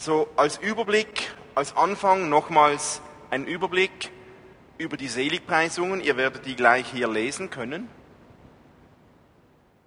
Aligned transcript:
So 0.00 0.28
als 0.36 0.58
Überblick, 0.58 1.28
als 1.56 1.76
Anfang 1.76 2.28
nochmals 2.28 3.02
ein 3.30 3.44
Überblick 3.46 4.12
über 4.78 4.96
die 4.96 5.08
Seligpreisungen. 5.08 6.00
Ihr 6.00 6.16
werdet 6.16 6.46
die 6.46 6.54
gleich 6.54 6.88
hier 6.92 7.08
lesen 7.08 7.50
können. 7.50 7.88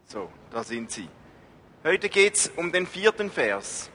So, 0.04 0.30
da 0.52 0.66
sind 0.66 0.92
sie. 0.92 1.08
Heute 1.86 2.10
geht 2.10 2.36
es 2.36 2.52
um 2.58 2.74
den 2.74 2.88
vierten 2.88 3.32
Vers. 3.32 3.90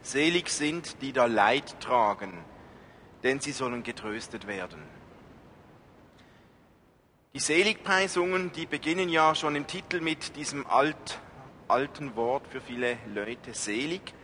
Selig 0.00 0.48
sind, 0.48 1.02
die 1.02 1.12
da 1.12 1.26
Leid 1.26 1.80
tragen, 1.80 2.32
denn 3.24 3.40
sie 3.40 3.50
sollen 3.50 3.82
getröstet 3.82 4.46
werden. 4.46 4.80
Die 7.34 7.40
Seligpreisungen, 7.40 8.52
die 8.52 8.66
beginnen 8.66 9.08
ja 9.08 9.34
schon 9.34 9.56
im 9.56 9.66
Titel 9.66 10.00
mit 10.00 10.36
diesem 10.36 10.64
alt, 10.68 11.18
alten 11.66 12.14
Wort 12.14 12.46
für 12.46 12.60
viele 12.60 12.96
Leute, 13.12 13.54
selig. 13.54 14.14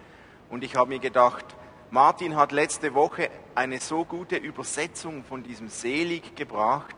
Und 0.52 0.62
ich 0.64 0.76
habe 0.76 0.90
mir 0.90 0.98
gedacht, 0.98 1.46
Martin 1.90 2.36
hat 2.36 2.52
letzte 2.52 2.92
Woche 2.92 3.30
eine 3.54 3.80
so 3.80 4.04
gute 4.04 4.36
Übersetzung 4.36 5.24
von 5.24 5.42
diesem 5.42 5.68
selig 5.68 6.36
gebracht, 6.36 6.94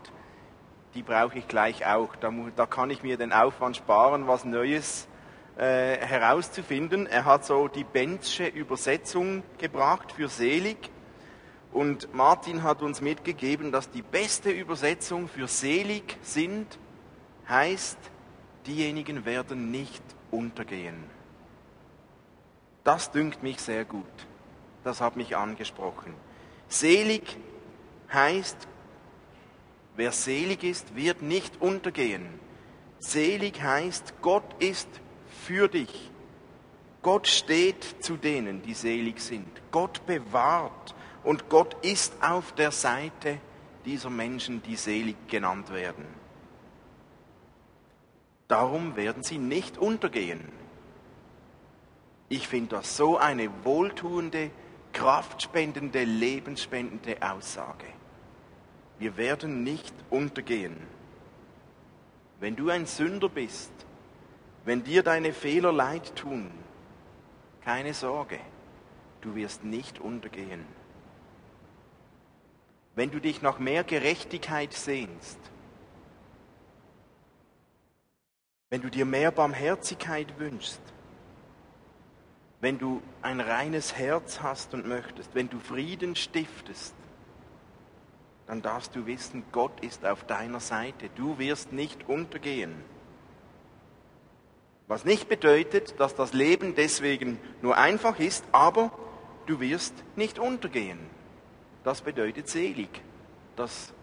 die 0.93 1.01
brauche 1.01 1.39
ich 1.39 1.47
gleich 1.47 1.85
auch. 1.85 2.17
Da, 2.17 2.33
da, 2.53 2.65
kann 2.65 2.89
ich 2.89 3.01
mir 3.01 3.15
den 3.15 3.31
Aufwand 3.31 3.77
sparen, 3.77 4.27
was 4.27 4.43
Neues 4.43 5.07
äh, 5.55 5.95
herauszufinden. 5.95 7.07
Er 7.07 7.23
hat 7.23 7.45
so 7.45 7.69
die 7.69 7.85
Benzsche 7.85 8.45
Übersetzung 8.45 9.41
gebracht 9.57 10.11
für 10.11 10.27
selig. 10.27 10.89
Und 11.71 12.13
Martin 12.13 12.61
hat 12.61 12.81
uns 12.81 12.99
mitgegeben, 12.99 13.71
dass 13.71 13.89
die 13.89 14.01
beste 14.01 14.49
Übersetzung 14.49 15.29
für 15.29 15.47
selig 15.47 16.17
sind, 16.23 16.77
heißt, 17.47 17.99
diejenigen 18.67 19.23
werden 19.23 19.71
nicht 19.71 20.03
untergehen. 20.29 21.15
Das 22.85 23.11
dünkt 23.11 23.43
mich 23.43 23.59
sehr 23.59 23.83
gut. 23.83 24.05
Das 24.83 25.01
hat 25.01 25.17
mich 25.17 25.35
angesprochen. 25.35 26.13
Selig 26.69 27.35
heißt, 28.13 28.55
wer 29.95 30.11
selig 30.11 30.63
ist, 30.63 30.95
wird 30.95 31.23
nicht 31.23 31.59
untergehen. 31.61 32.39
Selig 32.99 33.61
heißt, 33.61 34.13
Gott 34.21 34.45
ist 34.59 34.87
für 35.45 35.67
dich. 35.67 36.11
Gott 37.01 37.27
steht 37.27 38.03
zu 38.03 38.17
denen, 38.17 38.61
die 38.61 38.75
selig 38.75 39.19
sind. 39.19 39.49
Gott 39.71 40.05
bewahrt 40.05 40.93
und 41.23 41.49
Gott 41.49 41.75
ist 41.83 42.13
auf 42.21 42.51
der 42.51 42.71
Seite 42.71 43.39
dieser 43.83 44.11
Menschen, 44.11 44.61
die 44.61 44.75
selig 44.75 45.15
genannt 45.27 45.73
werden. 45.73 46.05
Darum 48.47 48.95
werden 48.95 49.23
sie 49.23 49.39
nicht 49.39 49.79
untergehen. 49.79 50.64
Ich 52.27 52.47
finde 52.47 52.77
das 52.77 52.97
so 52.97 53.17
eine 53.17 53.49
wohltuende, 53.63 54.49
kraftspendende, 54.93 56.03
lebensspendende 56.03 57.17
Aussage. 57.21 57.85
Wir 58.97 59.17
werden 59.17 59.63
nicht 59.63 59.93
untergehen. 60.09 60.77
Wenn 62.39 62.55
du 62.55 62.69
ein 62.69 62.85
Sünder 62.85 63.29
bist, 63.29 63.71
wenn 64.63 64.83
dir 64.83 65.03
deine 65.03 65.33
Fehler 65.33 65.71
leid 65.71 66.15
tun, 66.15 66.49
keine 67.61 67.93
Sorge, 67.93 68.39
du 69.21 69.35
wirst 69.35 69.63
nicht 69.63 69.99
untergehen. 69.99 70.65
Wenn 72.95 73.11
du 73.11 73.19
dich 73.19 73.41
nach 73.41 73.59
mehr 73.59 73.83
Gerechtigkeit 73.83 74.73
sehnst, 74.73 75.39
wenn 78.69 78.81
du 78.81 78.89
dir 78.89 79.05
mehr 79.05 79.31
Barmherzigkeit 79.31 80.39
wünschst, 80.39 80.81
wenn 82.65 82.79
du 82.79 82.99
ein 83.21 83.41
reines 83.41 83.95
Herz 83.95 84.41
hast 84.41 84.73
und 84.73 84.87
möchtest, 84.87 85.35
wenn 85.35 85.49
du 85.49 85.59
Frieden 85.59 86.15
stiftest, 86.15 86.95
dann 88.47 88.63
darfst 88.63 88.95
du 88.95 89.05
wissen, 89.05 89.43
Gott 89.51 89.81
ist 89.81 90.03
auf 90.03 90.23
deiner 90.23 90.59
Seite. 90.59 91.11
Du 91.13 91.37
wirst 91.37 91.73
nicht 91.73 92.09
untergehen. 92.09 92.73
Was 94.87 95.05
nicht 95.05 95.29
bedeutet, 95.29 95.99
dass 95.99 96.15
das 96.15 96.33
Leben 96.33 96.73
deswegen 96.73 97.37
nur 97.61 97.77
einfach 97.77 98.17
ist, 98.17 98.43
aber 98.51 98.91
du 99.45 99.59
wirst 99.59 99.93
nicht 100.15 100.39
untergehen. 100.39 100.97
Das 101.83 102.01
bedeutet 102.01 102.47
selig. 102.49 102.89
Das 103.55 103.93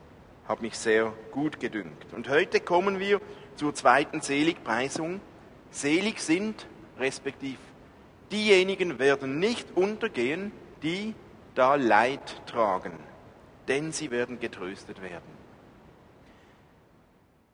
hat 0.46 0.62
mich 0.62 0.78
sehr 0.78 1.12
gut 1.32 1.58
gedünkt. 1.58 2.14
Und 2.14 2.28
heute 2.28 2.60
kommen 2.60 3.00
wir 3.00 3.20
zur 3.56 3.74
zweiten 3.74 4.20
Seligpreisung. 4.20 5.20
Selig 5.72 6.20
sind, 6.20 6.68
respektiv 7.00 7.58
diejenigen 8.32 8.98
werden 8.98 9.38
nicht 9.38 9.76
untergehen, 9.76 10.52
die 10.82 11.14
da 11.54 11.74
Leid 11.74 12.42
tragen, 12.46 12.92
denn 13.68 13.92
sie 13.92 14.10
werden 14.10 14.40
getröstet 14.40 15.02
werden. 15.02 15.42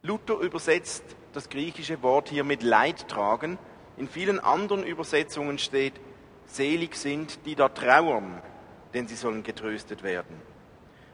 Luther 0.03 0.39
übersetzt 0.39 1.05
das 1.33 1.49
griechische 1.49 2.03
Wort 2.03 2.29
hier 2.29 2.45
mit 2.45 2.63
Leid 2.63 3.09
tragen. 3.09 3.59
In 3.97 4.09
vielen 4.09 4.39
anderen 4.39 4.85
Übersetzungen 4.85 5.59
steht, 5.59 5.95
selig 6.47 6.95
sind, 6.95 7.45
die 7.45 7.57
da 7.57 7.69
trauern, 7.69 8.41
denn 8.95 9.09
sie 9.09 9.17
sollen 9.17 9.43
getröstet 9.43 10.03
werden. 10.03 10.41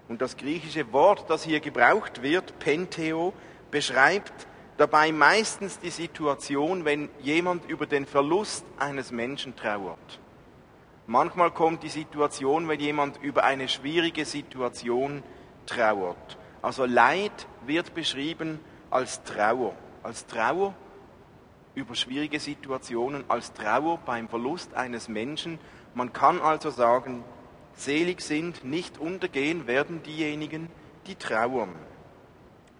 Und 0.09 0.21
das 0.21 0.37
griechische 0.37 0.93
Wort, 0.93 1.31
das 1.31 1.45
hier 1.45 1.61
gebraucht 1.61 2.23
wird, 2.23 2.59
Penteo, 2.59 3.33
beschreibt 3.71 4.47
dabei 4.77 5.13
meistens 5.13 5.79
die 5.79 5.91
Situation, 5.91 6.85
wenn 6.85 7.09
jemand 7.21 7.69
über 7.69 7.87
den 7.87 8.07
Verlust 8.07 8.65
eines 8.79 9.13
Menschen 9.13 9.55
trauert. 9.57 10.21
Manchmal 11.07 11.51
kommt 11.51 11.83
die 11.83 11.89
Situation, 11.89 12.67
wenn 12.69 12.81
jemand 12.81 13.23
über 13.23 13.45
eine 13.45 13.69
schwierige 13.69 14.25
Situation 14.25 15.23
trauert. 15.67 16.39
Also 16.63 16.87
Leid 16.87 17.47
wird 17.67 17.95
beschrieben 17.95 18.59
als 18.91 19.23
Trauer, 19.23 19.75
als 20.03 20.27
Trauer 20.27 20.75
über 21.75 21.95
schwierige 21.95 22.41
Situationen, 22.41 23.25
als 23.29 23.53
Trauer 23.53 23.99
beim 23.99 24.29
Verlust 24.29 24.75
eines 24.75 25.09
Menschen. 25.09 25.59
Man 25.95 26.13
kann 26.13 26.41
also 26.41 26.71
sagen, 26.71 27.23
selig 27.75 28.21
sind, 28.21 28.65
nicht 28.65 28.99
untergehen 28.99 29.67
werden 29.67 30.03
diejenigen, 30.03 30.69
die 31.07 31.17
trauern. 31.17 31.75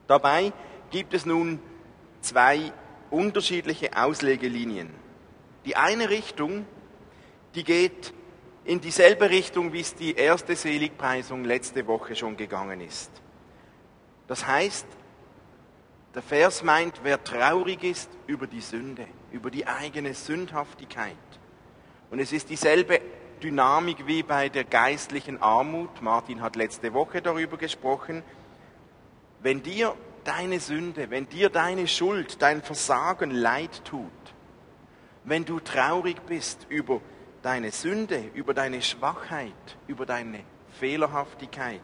Dabei 0.07 0.53
gibt 0.91 1.13
es 1.13 1.27
nun 1.27 1.59
zwei 2.25 2.73
unterschiedliche 3.11 3.97
Auslegelinien. 3.97 4.91
Die 5.65 5.77
eine 5.77 6.11
Richtung, 6.11 6.67
die 7.55 7.65
geht 7.65 8.13
in 8.65 8.81
dieselbe 8.81 9.31
Richtung, 9.31 9.73
wie 9.73 9.81
es 9.81 9.95
die 9.95 10.15
erste 10.15 10.57
Seligpreisung 10.57 11.45
letzte 11.45 11.87
Woche 11.87 12.17
schon 12.17 12.37
gegangen 12.37 12.81
ist. 12.81 13.11
Das 14.27 14.47
heißt, 14.47 14.87
der 16.15 16.23
Vers 16.23 16.63
meint, 16.63 17.01
wer 17.03 17.23
traurig 17.23 17.83
ist 17.85 18.11
über 18.27 18.47
die 18.47 18.61
Sünde, 18.61 19.07
über 19.33 19.51
die 19.51 19.67
eigene 19.67 20.15
Sündhaftigkeit. 20.15 21.17
Und 22.11 22.21
es 22.21 22.33
ist 22.33 22.49
dieselbe 22.49 23.01
Dynamik 23.43 24.07
wie 24.07 24.23
bei 24.23 24.49
der 24.49 24.65
geistlichen 24.65 25.43
Armut. 25.43 26.01
Martin 26.01 26.41
hat 26.41 26.57
letzte 26.57 26.95
Woche 26.95 27.21
darüber 27.21 27.57
gesprochen. 27.57 28.23
Wenn 29.41 29.63
dir 29.63 29.95
deine 30.25 30.61
Sünde, 30.61 31.11
wenn 31.11 31.29
dir 31.29 31.51
deine 31.51 31.87
Schuld, 31.87 32.41
dein 32.43 32.63
Versagen 32.63 33.31
leid 33.31 33.85
tut, 33.85 34.11
wenn 35.25 35.45
du 35.45 35.61
traurig 35.61 36.21
bist 36.27 36.67
über 36.69 37.01
deine 37.43 37.71
Sünde, 37.71 38.31
über 38.35 38.55
deine 38.55 38.83
Schwachheit, 38.83 39.77
über 39.87 40.07
deine 40.07 40.41
Fehlerhaftigkeit, 40.79 41.81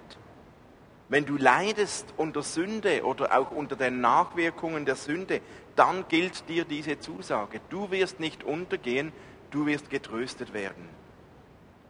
wenn 1.10 1.26
du 1.26 1.36
leidest 1.36 2.06
unter 2.16 2.42
Sünde 2.42 3.04
oder 3.04 3.36
auch 3.36 3.50
unter 3.50 3.74
den 3.74 4.00
Nachwirkungen 4.00 4.84
der 4.84 4.94
Sünde, 4.94 5.40
dann 5.74 6.06
gilt 6.06 6.48
dir 6.48 6.64
diese 6.64 7.00
Zusage. 7.00 7.60
Du 7.68 7.90
wirst 7.90 8.20
nicht 8.20 8.44
untergehen, 8.44 9.12
du 9.50 9.66
wirst 9.66 9.90
getröstet 9.90 10.52
werden. 10.54 10.88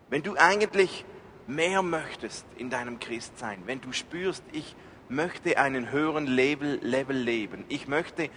Wenn 0.09 0.23
du 0.23 0.37
eigentlich 0.37 1.05
mehr 1.47 1.83
möchtest 1.83 2.47
in 2.57 2.71
deinem 2.71 2.99
Christsein, 2.99 3.63
wenn 3.67 3.83
du 3.83 3.93
spürst, 3.93 4.43
ich 4.53 4.75
möchte 5.11 5.59
einen 5.59 5.91
höheren 5.91 6.27
Level, 6.27 6.79
Level 6.83 7.17
leben. 7.17 7.65
Ich 7.69 7.89
möchte 7.89 8.31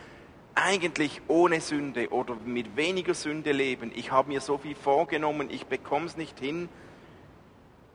eigentlich 0.55 1.21
ohne 1.27 1.61
Sünde 1.61 2.09
oder 2.11 2.35
mit 2.45 2.75
weniger 2.75 3.13
Sünde 3.13 3.51
leben. 3.51 3.91
Ich 3.95 4.11
habe 4.11 4.29
mir 4.29 4.41
so 4.41 4.57
viel 4.57 4.75
vorgenommen, 4.75 5.49
ich 5.49 5.65
bekomme 5.65 6.05
es 6.05 6.17
nicht 6.17 6.39
hin. 6.39 6.69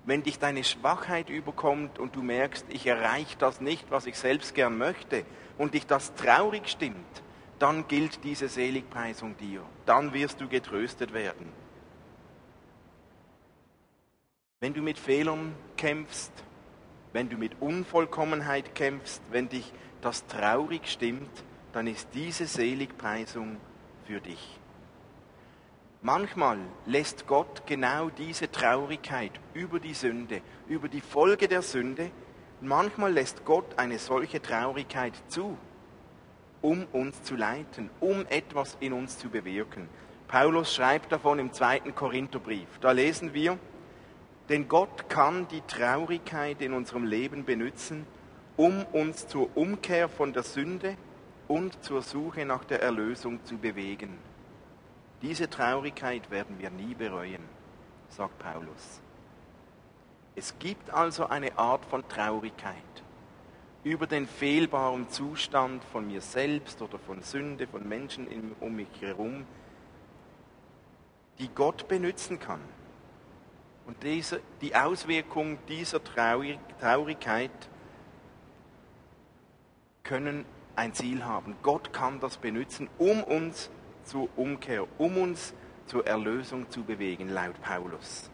Wenn 0.04 0.22
dich 0.22 0.38
deine 0.38 0.64
Schwachheit 0.64 1.28
überkommt 1.28 1.98
und 1.98 2.16
du 2.16 2.22
merkst, 2.22 2.66
ich 2.70 2.86
erreiche 2.86 3.36
das 3.38 3.60
nicht, 3.60 3.90
was 3.90 4.06
ich 4.06 4.16
selbst 4.16 4.54
gern 4.54 4.78
möchte, 4.78 5.24
und 5.58 5.74
dich 5.74 5.86
das 5.86 6.14
traurig 6.14 6.68
stimmt, 6.68 7.22
dann 7.58 7.88
gilt 7.88 8.24
diese 8.24 8.48
Seligpreisung 8.48 9.36
dir. 9.36 9.62
Dann 9.84 10.14
wirst 10.14 10.40
du 10.40 10.48
getröstet 10.48 11.12
werden. 11.12 11.52
Wenn 14.60 14.72
du 14.72 14.80
mit 14.80 14.98
Fehlern 14.98 15.54
kämpfst, 15.76 16.32
wenn 17.12 17.28
du 17.28 17.36
mit 17.36 17.60
Unvollkommenheit 17.60 18.74
kämpfst, 18.74 19.22
wenn 19.30 19.48
dich 19.48 19.72
das 20.00 20.26
traurig 20.26 20.88
stimmt, 20.88 21.30
dann 21.72 21.86
ist 21.86 22.08
diese 22.14 22.46
Seligpreisung 22.46 23.56
für 24.06 24.20
dich. 24.20 24.58
Manchmal 26.00 26.58
lässt 26.86 27.26
Gott 27.26 27.66
genau 27.66 28.08
diese 28.08 28.50
Traurigkeit 28.50 29.32
über 29.52 29.80
die 29.80 29.94
Sünde, 29.94 30.42
über 30.68 30.88
die 30.88 31.00
Folge 31.00 31.48
der 31.48 31.62
Sünde, 31.62 32.10
manchmal 32.60 33.12
lässt 33.12 33.44
Gott 33.44 33.78
eine 33.78 33.98
solche 33.98 34.40
Traurigkeit 34.40 35.14
zu, 35.26 35.58
um 36.62 36.86
uns 36.92 37.22
zu 37.24 37.34
leiten, 37.34 37.90
um 37.98 38.24
etwas 38.28 38.76
in 38.80 38.92
uns 38.92 39.18
zu 39.18 39.28
bewirken. 39.28 39.88
Paulus 40.28 40.74
schreibt 40.74 41.10
davon 41.10 41.38
im 41.38 41.52
zweiten 41.52 41.94
Korintherbrief. 41.94 42.68
Da 42.80 42.92
lesen 42.92 43.34
wir, 43.34 43.58
denn 44.48 44.68
Gott 44.68 45.08
kann 45.08 45.46
die 45.48 45.60
Traurigkeit 45.62 46.62
in 46.62 46.72
unserem 46.72 47.04
Leben 47.04 47.44
benutzen, 47.44 48.06
um 48.56 48.84
uns 48.92 49.28
zur 49.28 49.56
Umkehr 49.56 50.08
von 50.08 50.32
der 50.32 50.42
Sünde 50.42 50.96
und 51.46 51.82
zur 51.84 52.02
Suche 52.02 52.44
nach 52.44 52.64
der 52.64 52.82
Erlösung 52.82 53.44
zu 53.44 53.56
bewegen. 53.56 54.18
Diese 55.22 55.50
Traurigkeit 55.50 56.30
werden 56.30 56.58
wir 56.58 56.70
nie 56.70 56.94
bereuen, 56.94 57.42
sagt 58.08 58.38
Paulus. 58.38 59.00
Es 60.34 60.58
gibt 60.58 60.90
also 60.90 61.26
eine 61.26 61.58
Art 61.58 61.84
von 61.84 62.06
Traurigkeit 62.08 62.74
über 63.84 64.06
den 64.06 64.26
fehlbaren 64.26 65.08
Zustand 65.08 65.82
von 65.84 66.06
mir 66.06 66.20
selbst 66.20 66.80
oder 66.82 66.98
von 66.98 67.22
Sünde, 67.22 67.66
von 67.66 67.88
Menschen 67.88 68.26
um 68.60 68.76
mich 68.76 68.88
herum, 69.00 69.46
die 71.38 71.48
Gott 71.48 71.88
benutzen 71.88 72.38
kann. 72.38 72.60
Und 73.88 74.02
diese, 74.02 74.42
die 74.60 74.76
Auswirkungen 74.76 75.58
dieser 75.66 76.00
Traurigkeit 76.04 77.50
können 80.02 80.44
ein 80.76 80.92
Ziel 80.92 81.24
haben. 81.24 81.56
Gott 81.62 81.90
kann 81.90 82.20
das 82.20 82.36
benutzen, 82.36 82.90
um 82.98 83.24
uns 83.24 83.70
zur 84.04 84.28
Umkehr, 84.36 84.86
um 84.98 85.16
uns 85.16 85.54
zur 85.86 86.06
Erlösung 86.06 86.70
zu 86.70 86.84
bewegen, 86.84 87.30
laut 87.30 87.58
Paulus. 87.62 88.30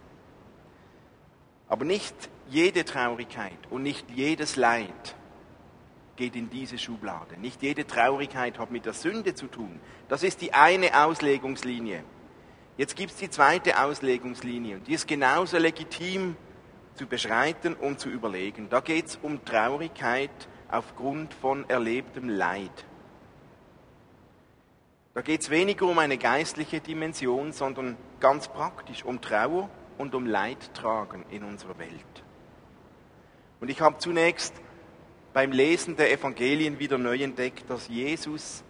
Aber 1.68 1.84
nicht 1.84 2.16
jede 2.48 2.84
Traurigkeit 2.84 3.58
und 3.70 3.84
nicht 3.84 4.10
jedes 4.10 4.56
Leid 4.56 5.14
geht 6.16 6.34
in 6.34 6.50
diese 6.50 6.78
Schublade. 6.78 7.38
Nicht 7.38 7.62
jede 7.62 7.86
Traurigkeit 7.86 8.58
hat 8.58 8.72
mit 8.72 8.86
der 8.86 8.92
Sünde 8.92 9.36
zu 9.36 9.46
tun. 9.46 9.78
Das 10.08 10.24
ist 10.24 10.40
die 10.40 10.52
eine 10.52 11.04
Auslegungslinie. 11.04 12.02
Jetzt 12.76 12.96
gibt 12.96 13.12
es 13.12 13.18
die 13.18 13.30
zweite 13.30 13.80
Auslegungslinie 13.80 14.76
und 14.76 14.88
die 14.88 14.94
ist 14.94 15.06
genauso 15.06 15.58
legitim 15.58 16.36
zu 16.96 17.06
beschreiten 17.06 17.74
und 17.74 18.00
zu 18.00 18.08
überlegen. 18.08 18.68
Da 18.68 18.80
geht 18.80 19.06
es 19.06 19.18
um 19.22 19.44
Traurigkeit 19.44 20.30
aufgrund 20.68 21.34
von 21.34 21.68
erlebtem 21.68 22.28
Leid. 22.28 22.84
Da 25.14 25.22
geht 25.22 25.42
es 25.42 25.50
weniger 25.50 25.86
um 25.86 25.98
eine 26.00 26.18
geistliche 26.18 26.80
Dimension, 26.80 27.52
sondern 27.52 27.96
ganz 28.18 28.48
praktisch 28.48 29.04
um 29.04 29.20
Trauer 29.20 29.70
und 29.96 30.16
um 30.16 30.26
Leidtragen 30.26 31.24
in 31.30 31.44
unserer 31.44 31.78
Welt. 31.78 32.24
Und 33.60 33.68
ich 33.68 33.80
habe 33.80 33.98
zunächst 33.98 34.52
beim 35.32 35.52
Lesen 35.52 35.96
der 35.96 36.12
Evangelien 36.12 36.80
wieder 36.80 36.98
neu 36.98 37.22
entdeckt, 37.22 37.70
dass 37.70 37.86
Jesus 37.86 38.64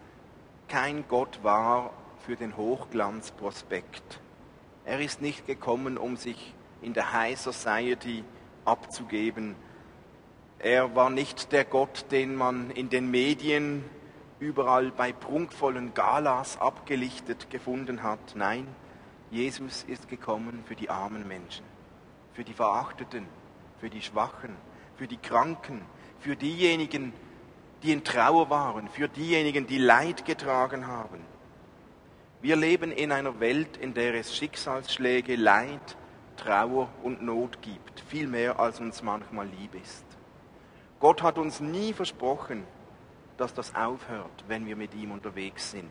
kein 0.68 1.08
Gott 1.08 1.42
war 1.42 1.92
für 2.24 2.36
den 2.36 2.56
Hochglanzprospekt. 2.56 4.20
Er 4.84 5.00
ist 5.00 5.20
nicht 5.20 5.46
gekommen, 5.46 5.98
um 5.98 6.16
sich 6.16 6.54
in 6.80 6.94
der 6.94 7.12
High 7.12 7.38
Society 7.38 8.24
abzugeben. 8.64 9.54
Er 10.58 10.94
war 10.96 11.10
nicht 11.10 11.52
der 11.52 11.64
Gott, 11.64 12.06
den 12.10 12.34
man 12.34 12.70
in 12.70 12.88
den 12.88 13.10
Medien 13.10 13.84
überall 14.40 14.90
bei 14.90 15.12
prunkvollen 15.12 15.94
Galas 15.94 16.58
abgelichtet 16.60 17.50
gefunden 17.50 18.02
hat. 18.02 18.34
Nein, 18.34 18.66
Jesus 19.30 19.84
ist 19.84 20.08
gekommen 20.08 20.64
für 20.66 20.74
die 20.74 20.90
armen 20.90 21.28
Menschen, 21.28 21.64
für 22.32 22.44
die 22.44 22.54
Verachteten, 22.54 23.26
für 23.78 23.90
die 23.90 24.02
Schwachen, 24.02 24.56
für 24.96 25.06
die 25.06 25.18
Kranken, 25.18 25.82
für 26.20 26.36
diejenigen, 26.36 27.12
die 27.82 27.92
in 27.92 28.04
Trauer 28.04 28.48
waren, 28.48 28.88
für 28.88 29.08
diejenigen, 29.08 29.66
die 29.66 29.78
Leid 29.78 30.24
getragen 30.24 30.86
haben. 30.86 31.33
Wir 32.44 32.56
leben 32.56 32.92
in 32.92 33.10
einer 33.10 33.40
Welt, 33.40 33.78
in 33.78 33.94
der 33.94 34.12
es 34.16 34.36
Schicksalsschläge, 34.36 35.34
Leid, 35.34 35.96
Trauer 36.36 36.90
und 37.02 37.22
Not 37.22 37.62
gibt, 37.62 38.00
viel 38.00 38.26
mehr 38.26 38.60
als 38.60 38.80
uns 38.80 39.02
manchmal 39.02 39.46
lieb 39.46 39.74
ist. 39.82 40.04
Gott 41.00 41.22
hat 41.22 41.38
uns 41.38 41.60
nie 41.60 41.94
versprochen, 41.94 42.64
dass 43.38 43.54
das 43.54 43.74
aufhört, 43.74 44.44
wenn 44.46 44.66
wir 44.66 44.76
mit 44.76 44.94
ihm 44.94 45.12
unterwegs 45.12 45.70
sind. 45.70 45.88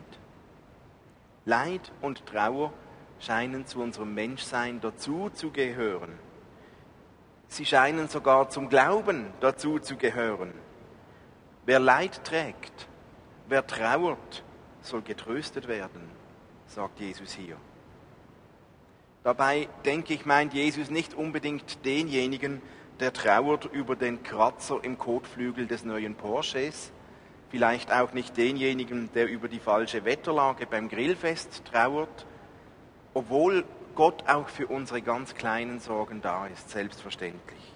Leid 1.45 1.91
und 2.01 2.23
Trauer 2.27 2.71
scheinen 3.19 3.65
zu 3.65 3.81
unserem 3.81 4.13
Menschsein 4.13 4.79
dazu 4.79 5.31
zu 5.33 5.49
gehören. 5.49 6.19
Sie 7.47 7.65
scheinen 7.65 8.09
sogar 8.09 8.49
zum 8.49 8.69
Glauben 8.69 9.33
dazu 9.39 9.79
zu 9.79 9.97
gehören. 9.97 10.53
Wer 11.65 11.79
Leid 11.79 12.23
trägt, 12.23 12.87
wer 13.49 13.65
trauert, 13.65 14.43
soll 14.83 15.01
getröstet 15.01 15.67
werden, 15.67 16.12
sagt 16.73 16.99
Jesus 16.99 17.33
hier. 17.33 17.57
Dabei 19.23 19.69
denke 19.85 20.13
ich, 20.13 20.25
meint 20.25 20.53
Jesus 20.53 20.89
nicht 20.89 21.13
unbedingt 21.13 21.85
denjenigen, 21.85 22.61
der 22.99 23.13
trauert 23.13 23.65
über 23.65 23.95
den 23.95 24.21
Kratzer 24.21 24.83
im 24.83 24.97
Kotflügel 24.97 25.65
des 25.65 25.85
neuen 25.85 26.15
Porsches, 26.15 26.91
vielleicht 27.49 27.91
auch 27.91 28.13
nicht 28.13 28.35
denjenigen, 28.35 29.09
der 29.13 29.29
über 29.29 29.47
die 29.47 29.59
falsche 29.59 30.03
Wetterlage 30.03 30.65
beim 30.65 30.89
Grillfest 30.89 31.63
trauert, 31.65 32.25
obwohl 33.13 33.63
Gott 33.95 34.27
auch 34.27 34.49
für 34.49 34.67
unsere 34.67 35.01
ganz 35.01 35.35
kleinen 35.35 35.79
Sorgen 35.79 36.21
da 36.21 36.47
ist, 36.47 36.69
selbstverständlich. 36.69 37.73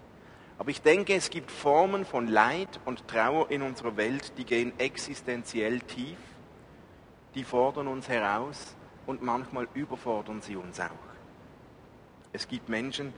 Aber 0.57 0.71
ich 0.71 0.81
denke, 0.81 1.13
es 1.13 1.29
gibt 1.29 1.51
Formen 1.51 2.03
von 2.03 2.27
Leid 2.27 2.79
und 2.85 3.07
Trauer 3.07 3.51
in 3.51 3.61
unserer 3.61 3.95
Welt, 3.95 4.33
die 4.37 4.43
gehen 4.43 4.73
existenziell 4.79 5.79
tief, 5.81 6.17
die 7.35 7.43
fordern 7.43 7.87
uns 7.87 8.09
heraus 8.09 8.76
und 9.07 9.23
manchmal 9.23 9.67
überfordern 9.73 10.41
sie 10.41 10.55
uns 10.55 10.79
auch. 10.79 10.91
Es 12.33 12.47
gibt 12.47 12.69
Menschen, 12.69 13.13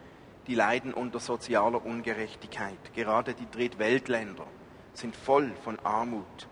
die 0.47 0.56
leiden 0.56 0.94
unter 0.94 1.19
sozialer 1.19 1.86
Ungerechtigkeit, 1.86 2.94
gerade 2.95 3.33
die 3.33 3.50
Drittweltländer 3.51 4.47
sind 4.94 5.15
voll 5.15 5.51
von 5.63 5.77
Armut. 5.80 6.47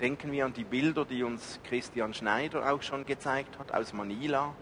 Denken 0.00 0.32
wir 0.32 0.46
an 0.46 0.52
die 0.52 0.64
Bilder, 0.64 1.04
die 1.04 1.22
uns 1.22 1.60
Christian 1.64 2.14
Schneider 2.14 2.72
auch 2.72 2.82
schon 2.82 3.04
gezeigt 3.04 3.58
hat 3.58 3.72
aus 3.72 3.92
Manila. 3.92 4.54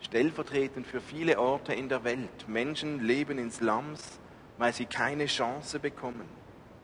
Stellvertretend 0.00 0.86
für 0.86 1.00
viele 1.00 1.38
Orte 1.38 1.74
in 1.74 1.88
der 1.88 2.04
Welt. 2.04 2.48
Menschen 2.48 3.00
leben 3.00 3.38
in 3.38 3.50
Slums, 3.50 4.18
weil 4.56 4.72
sie 4.72 4.86
keine 4.86 5.26
Chance 5.26 5.80
bekommen. 5.80 6.24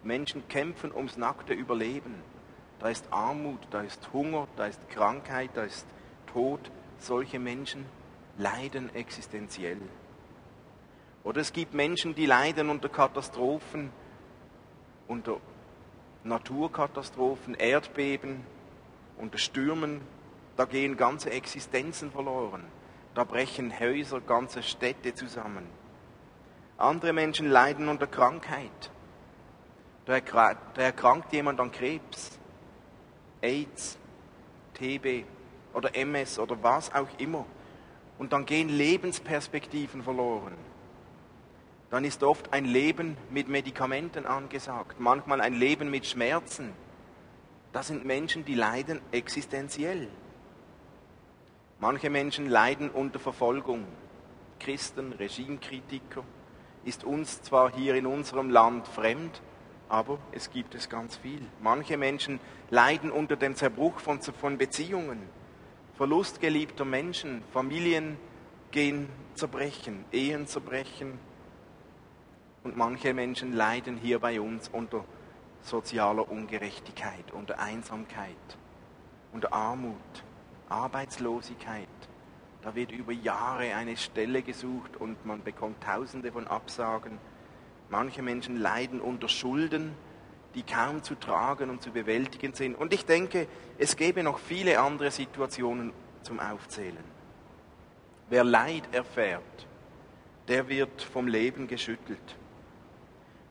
Menschen 0.02 0.46
kämpfen 0.48 0.92
ums 0.94 1.16
nackte 1.16 1.54
Überleben. 1.54 2.14
Da 2.80 2.88
ist 2.88 3.06
Armut, 3.10 3.60
da 3.70 3.80
ist 3.80 4.12
Hunger, 4.12 4.46
da 4.56 4.66
ist 4.66 4.90
Krankheit, 4.90 5.50
da 5.54 5.62
ist 5.62 5.86
Tod. 6.34 6.58
Solche 6.98 7.38
Menschen 7.38 7.86
leiden 8.38 8.92
existenziell. 8.94 9.80
Oder 11.22 11.40
es 11.40 11.52
gibt 11.52 11.74
Menschen, 11.74 12.14
die 12.14 12.26
leiden 12.26 12.70
unter 12.70 12.88
Katastrophen, 12.88 13.90
unter 15.06 15.38
Naturkatastrophen, 16.24 17.54
Erdbeben, 17.54 18.44
unter 19.16 19.38
Stürmen, 19.38 20.00
da 20.56 20.64
gehen 20.64 20.96
ganze 20.96 21.30
Existenzen 21.30 22.10
verloren. 22.10 22.64
Da 23.14 23.22
brechen 23.22 23.78
Häuser, 23.78 24.20
ganze 24.20 24.62
Städte 24.62 25.14
zusammen. 25.14 25.66
Andere 26.78 27.12
Menschen 27.12 27.48
leiden 27.48 27.88
unter 27.88 28.08
Krankheit. 28.08 28.90
Da 30.04 30.16
erkrankt 30.76 31.32
jemand 31.32 31.60
an 31.60 31.70
Krebs, 31.70 32.38
AIDS, 33.40 33.98
TB 34.74 35.26
oder 35.74 35.94
MS 35.94 36.38
oder 36.38 36.62
was 36.62 36.94
auch 36.94 37.08
immer. 37.18 37.44
Und 38.18 38.32
dann 38.32 38.46
gehen 38.46 38.68
Lebensperspektiven 38.68 40.02
verloren 40.02 40.56
dann 41.94 42.04
ist 42.04 42.24
oft 42.24 42.52
ein 42.52 42.64
Leben 42.64 43.16
mit 43.30 43.48
Medikamenten 43.48 44.26
angesagt, 44.26 44.98
manchmal 44.98 45.40
ein 45.40 45.54
Leben 45.54 45.92
mit 45.92 46.04
Schmerzen. 46.04 46.72
Das 47.72 47.86
sind 47.86 48.04
Menschen, 48.04 48.44
die 48.44 48.56
leiden 48.56 49.00
existenziell. 49.12 50.08
Manche 51.78 52.10
Menschen 52.10 52.50
leiden 52.50 52.90
unter 52.90 53.20
Verfolgung. 53.20 53.84
Christen, 54.58 55.12
Regimekritiker, 55.12 56.24
ist 56.84 57.04
uns 57.04 57.42
zwar 57.42 57.72
hier 57.72 57.94
in 57.94 58.06
unserem 58.06 58.50
Land 58.50 58.88
fremd, 58.88 59.40
aber 59.88 60.18
es 60.32 60.50
gibt 60.50 60.74
es 60.74 60.88
ganz 60.88 61.14
viel. 61.14 61.42
Manche 61.62 61.96
Menschen 61.96 62.40
leiden 62.70 63.12
unter 63.12 63.36
dem 63.36 63.54
Zerbruch 63.54 64.00
von, 64.00 64.20
von 64.20 64.58
Beziehungen, 64.58 65.22
Verlust 65.96 66.40
geliebter 66.40 66.84
Menschen, 66.84 67.42
Familien 67.52 68.16
gehen 68.70 69.08
zerbrechen, 69.34 70.04
Ehen 70.12 70.46
zerbrechen, 70.46 71.18
und 72.64 72.76
manche 72.76 73.12
Menschen 73.12 73.52
leiden 73.52 73.98
hier 73.98 74.18
bei 74.18 74.40
uns 74.40 74.68
unter 74.68 75.04
sozialer 75.60 76.30
Ungerechtigkeit, 76.30 77.30
unter 77.32 77.58
Einsamkeit, 77.58 78.36
unter 79.32 79.52
Armut, 79.52 80.24
Arbeitslosigkeit, 80.70 81.88
Da 82.64 82.74
wird 82.74 82.92
über 82.92 83.12
Jahre 83.12 83.74
eine 83.74 83.94
Stelle 83.98 84.40
gesucht 84.40 84.96
und 84.96 85.26
man 85.26 85.42
bekommt 85.42 85.82
tausende 85.82 86.32
von 86.32 86.48
Absagen. 86.48 87.18
Manche 87.90 88.22
Menschen 88.22 88.56
leiden 88.56 89.02
unter 89.02 89.28
Schulden, 89.28 89.92
die 90.54 90.62
kaum 90.62 91.02
zu 91.02 91.14
tragen 91.14 91.70
und 91.70 91.82
zu 91.82 91.90
bewältigen 91.90 92.54
sind. 92.54 92.74
Und 92.74 92.92
ich 92.92 93.04
denke, 93.04 93.48
es 93.78 93.96
gäbe 93.96 94.22
noch 94.22 94.38
viele 94.38 94.78
andere 94.80 95.10
Situationen 95.10 95.92
zum 96.22 96.40
Aufzählen. 96.40 97.04
Wer 98.28 98.44
Leid 98.44 98.84
erfährt, 98.92 99.66
der 100.48 100.68
wird 100.68 101.02
vom 101.02 101.26
Leben 101.26 101.66
geschüttelt. 101.66 102.36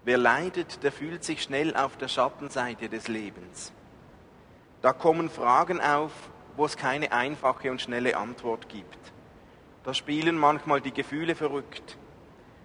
Wer 0.05 0.17
leidet, 0.17 0.83
der 0.83 0.91
fühlt 0.91 1.23
sich 1.23 1.43
schnell 1.43 1.75
auf 1.75 1.95
der 1.97 2.07
Schattenseite 2.07 2.89
des 2.89 3.07
Lebens. 3.07 3.71
Da 4.81 4.91
kommen 4.91 5.29
Fragen 5.29 5.79
auf, 5.79 6.11
wo 6.57 6.65
es 6.65 6.75
keine 6.75 7.11
einfache 7.13 7.71
und 7.71 7.81
schnelle 7.81 8.17
Antwort 8.17 8.67
gibt. 8.67 8.97
Da 9.83 9.93
spielen 9.93 10.37
manchmal 10.37 10.81
die 10.81 10.93
Gefühle 10.93 11.35
verrückt. 11.35 11.97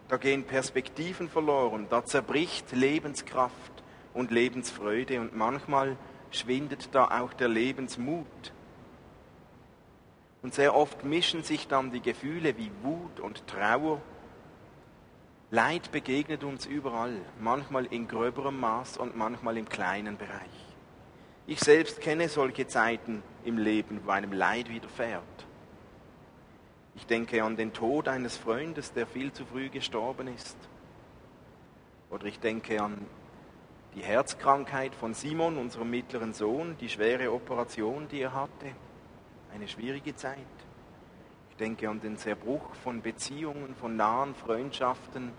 Da 0.08 0.16
gehen 0.16 0.44
Perspektiven 0.44 1.28
verloren. 1.28 1.86
Da 1.90 2.04
zerbricht 2.04 2.72
Lebenskraft 2.72 3.77
und 4.18 4.32
Lebensfreude 4.32 5.20
und 5.20 5.36
manchmal 5.36 5.96
schwindet 6.32 6.88
da 6.92 7.20
auch 7.20 7.32
der 7.32 7.46
Lebensmut. 7.46 8.52
Und 10.42 10.54
sehr 10.54 10.74
oft 10.74 11.04
mischen 11.04 11.44
sich 11.44 11.68
dann 11.68 11.92
die 11.92 12.00
Gefühle 12.00 12.56
wie 12.58 12.72
Wut 12.82 13.20
und 13.20 13.46
Trauer. 13.46 14.00
Leid 15.52 15.92
begegnet 15.92 16.42
uns 16.42 16.66
überall, 16.66 17.16
manchmal 17.40 17.86
in 17.86 18.08
gröberem 18.08 18.58
Maß 18.58 18.96
und 18.96 19.16
manchmal 19.16 19.56
im 19.56 19.68
kleinen 19.68 20.18
Bereich. 20.18 20.66
Ich 21.46 21.60
selbst 21.60 22.00
kenne 22.00 22.28
solche 22.28 22.66
Zeiten 22.66 23.22
im 23.44 23.56
Leben, 23.56 24.00
wo 24.04 24.10
einem 24.10 24.32
Leid 24.32 24.68
widerfährt. 24.68 25.22
Ich 26.96 27.06
denke 27.06 27.44
an 27.44 27.56
den 27.56 27.72
Tod 27.72 28.08
eines 28.08 28.36
Freundes, 28.36 28.92
der 28.92 29.06
viel 29.06 29.32
zu 29.32 29.46
früh 29.46 29.68
gestorben 29.68 30.26
ist. 30.26 30.56
Oder 32.10 32.24
ich 32.24 32.40
denke 32.40 32.82
an 32.82 33.06
die 33.98 34.04
Herzkrankheit 34.04 34.94
von 34.94 35.12
Simon, 35.12 35.58
unserem 35.58 35.90
mittleren 35.90 36.32
Sohn, 36.32 36.76
die 36.80 36.88
schwere 36.88 37.32
Operation, 37.32 38.06
die 38.06 38.20
er 38.20 38.32
hatte. 38.32 38.66
Eine 39.52 39.66
schwierige 39.66 40.14
Zeit. 40.14 40.38
Ich 41.50 41.56
denke 41.56 41.88
an 41.88 42.00
den 42.00 42.16
Zerbruch 42.16 42.76
von 42.76 43.02
Beziehungen, 43.02 43.74
von 43.74 43.96
nahen 43.96 44.36
Freundschaften, 44.36 45.32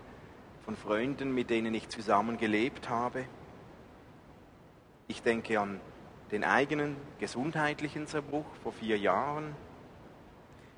von 0.66 0.76
Freunden, 0.76 1.34
mit 1.34 1.48
denen 1.48 1.72
ich 1.72 1.88
zusammen 1.88 2.36
gelebt 2.36 2.90
habe. 2.90 3.24
Ich 5.08 5.22
denke 5.22 5.58
an 5.58 5.80
den 6.30 6.44
eigenen 6.44 6.96
gesundheitlichen 7.18 8.06
Zerbruch 8.06 8.44
vor 8.62 8.72
vier 8.72 8.98
Jahren. 8.98 9.56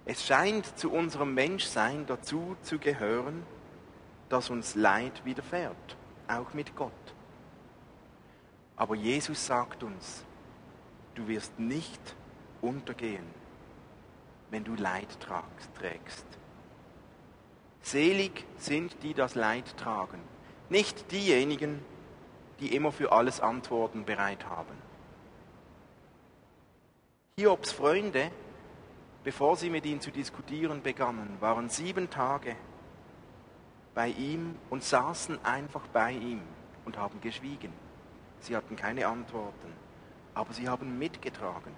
Es 0.04 0.24
scheint 0.24 0.78
zu 0.78 0.92
unserem 0.92 1.34
Menschsein 1.34 2.06
dazu 2.06 2.56
zu 2.62 2.78
gehören, 2.78 3.42
dass 4.28 4.50
uns 4.50 4.76
Leid 4.76 5.24
widerfährt, 5.24 5.96
auch 6.28 6.54
mit 6.54 6.76
Gott. 6.76 6.92
Aber 8.82 8.96
Jesus 8.96 9.46
sagt 9.46 9.84
uns, 9.84 10.24
du 11.14 11.28
wirst 11.28 11.56
nicht 11.56 12.16
untergehen, 12.60 13.24
wenn 14.50 14.64
du 14.64 14.74
Leid 14.74 15.06
trägst. 15.20 16.26
Selig 17.80 18.44
sind, 18.58 18.96
die 19.04 19.14
das 19.14 19.36
Leid 19.36 19.76
tragen, 19.76 20.18
nicht 20.68 21.12
diejenigen, 21.12 21.80
die 22.58 22.74
immer 22.74 22.90
für 22.90 23.12
alles 23.12 23.38
Antworten 23.38 24.04
bereit 24.04 24.46
haben. 24.46 24.76
Hiobs 27.38 27.70
Freunde, 27.70 28.32
bevor 29.22 29.56
sie 29.56 29.70
mit 29.70 29.86
ihm 29.86 30.00
zu 30.00 30.10
diskutieren 30.10 30.82
begannen, 30.82 31.36
waren 31.38 31.68
sieben 31.68 32.10
Tage 32.10 32.56
bei 33.94 34.08
ihm 34.08 34.56
und 34.70 34.82
saßen 34.82 35.44
einfach 35.44 35.86
bei 35.92 36.10
ihm 36.10 36.40
und 36.84 36.98
haben 36.98 37.20
geschwiegen. 37.20 37.72
Sie 38.42 38.56
hatten 38.56 38.76
keine 38.76 39.06
Antworten, 39.06 39.72
aber 40.34 40.52
sie 40.52 40.68
haben 40.68 40.98
mitgetragen. 40.98 41.72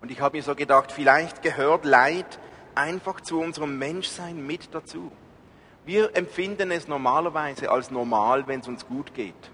Und 0.00 0.10
ich 0.10 0.20
habe 0.20 0.36
mir 0.36 0.42
so 0.42 0.54
gedacht, 0.54 0.92
vielleicht 0.92 1.42
gehört 1.42 1.84
Leid 1.84 2.38
einfach 2.74 3.20
zu 3.20 3.40
unserem 3.40 3.78
Menschsein 3.78 4.46
mit 4.46 4.74
dazu. 4.74 5.10
Wir 5.84 6.16
empfinden 6.16 6.70
es 6.70 6.86
normalerweise 6.86 7.70
als 7.70 7.90
normal, 7.90 8.46
wenn 8.46 8.60
es 8.60 8.68
uns 8.68 8.86
gut 8.86 9.14
geht. 9.14 9.50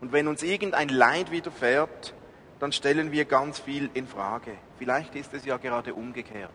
Und 0.00 0.12
wenn 0.12 0.26
uns 0.26 0.42
irgendein 0.42 0.88
Leid 0.88 1.30
widerfährt, 1.30 2.14
dann 2.58 2.72
stellen 2.72 3.12
wir 3.12 3.24
ganz 3.24 3.58
viel 3.58 3.90
in 3.94 4.06
Frage. 4.06 4.52
Vielleicht 4.78 5.14
ist 5.14 5.34
es 5.34 5.44
ja 5.44 5.56
gerade 5.56 5.94
umgekehrt. 5.94 6.50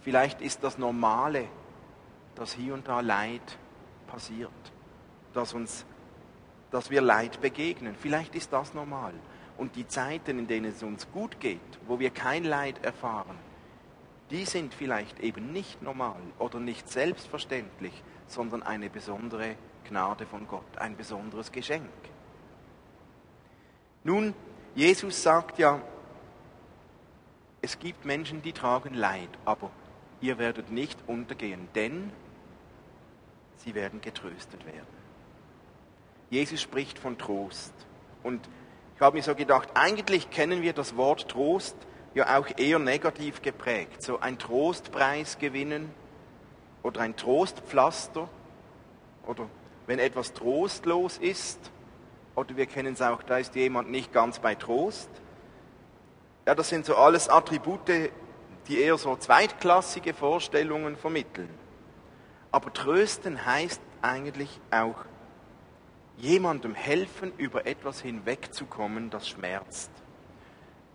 Vielleicht 0.00 0.40
ist 0.40 0.64
das 0.64 0.78
Normale, 0.78 1.44
dass 2.34 2.52
hier 2.52 2.72
und 2.74 2.88
da 2.88 3.00
Leid 3.00 3.58
passiert, 4.06 4.50
dass, 5.34 5.52
uns, 5.52 5.84
dass 6.70 6.90
wir 6.90 7.00
Leid 7.00 7.40
begegnen. 7.40 7.94
Vielleicht 7.98 8.34
ist 8.34 8.52
das 8.52 8.74
normal. 8.74 9.14
Und 9.56 9.76
die 9.76 9.88
Zeiten, 9.88 10.38
in 10.38 10.46
denen 10.46 10.72
es 10.72 10.82
uns 10.82 11.10
gut 11.10 11.40
geht, 11.40 11.60
wo 11.86 11.98
wir 11.98 12.10
kein 12.10 12.44
Leid 12.44 12.84
erfahren, 12.84 13.36
die 14.30 14.44
sind 14.44 14.74
vielleicht 14.74 15.20
eben 15.20 15.52
nicht 15.52 15.82
normal 15.82 16.20
oder 16.38 16.60
nicht 16.60 16.88
selbstverständlich, 16.88 18.02
sondern 18.26 18.62
eine 18.62 18.90
besondere 18.90 19.56
Gnade 19.88 20.26
von 20.26 20.46
Gott, 20.46 20.76
ein 20.78 20.96
besonderes 20.96 21.50
Geschenk. 21.50 21.88
Nun, 24.04 24.34
Jesus 24.74 25.22
sagt 25.22 25.58
ja, 25.58 25.80
es 27.62 27.78
gibt 27.78 28.04
Menschen, 28.04 28.42
die 28.42 28.52
tragen 28.52 28.94
Leid, 28.94 29.30
aber 29.44 29.70
ihr 30.20 30.38
werdet 30.38 30.70
nicht 30.70 30.98
untergehen, 31.06 31.68
denn 31.74 32.12
sie 33.56 33.74
werden 33.74 34.00
getröstet 34.00 34.64
werden. 34.64 34.86
Jesus 36.30 36.60
spricht 36.60 36.98
von 36.98 37.18
Trost. 37.18 37.72
Und 38.22 38.48
ich 38.94 39.00
habe 39.00 39.16
mir 39.16 39.22
so 39.22 39.34
gedacht, 39.34 39.70
eigentlich 39.74 40.30
kennen 40.30 40.62
wir 40.62 40.72
das 40.72 40.96
Wort 40.96 41.28
Trost 41.28 41.76
ja 42.14 42.38
auch 42.38 42.48
eher 42.56 42.78
negativ 42.78 43.42
geprägt. 43.42 44.02
So 44.02 44.20
ein 44.20 44.38
Trostpreis 44.38 45.38
gewinnen 45.38 45.90
oder 46.82 47.00
ein 47.00 47.16
Trostpflaster 47.16 48.28
oder 49.26 49.48
wenn 49.86 49.98
etwas 49.98 50.34
trostlos 50.34 51.18
ist, 51.18 51.58
oder 52.34 52.56
wir 52.56 52.66
kennen 52.66 52.92
es 52.92 53.02
auch, 53.02 53.22
da 53.22 53.38
ist 53.38 53.54
jemand 53.54 53.90
nicht 53.90 54.12
ganz 54.12 54.38
bei 54.38 54.54
Trost. 54.54 55.10
Ja, 56.46 56.54
das 56.54 56.68
sind 56.68 56.86
so 56.86 56.94
alles 56.94 57.28
Attribute, 57.28 58.10
die 58.68 58.80
eher 58.80 58.96
so 58.96 59.16
zweitklassige 59.16 60.14
Vorstellungen 60.14 60.96
vermitteln. 60.96 61.48
Aber 62.52 62.72
trösten 62.72 63.44
heißt 63.44 63.80
eigentlich 64.02 64.60
auch 64.70 64.96
jemandem 66.18 66.74
helfen, 66.74 67.32
über 67.38 67.66
etwas 67.66 68.00
hinwegzukommen, 68.00 69.10
das 69.10 69.28
schmerzt. 69.28 69.90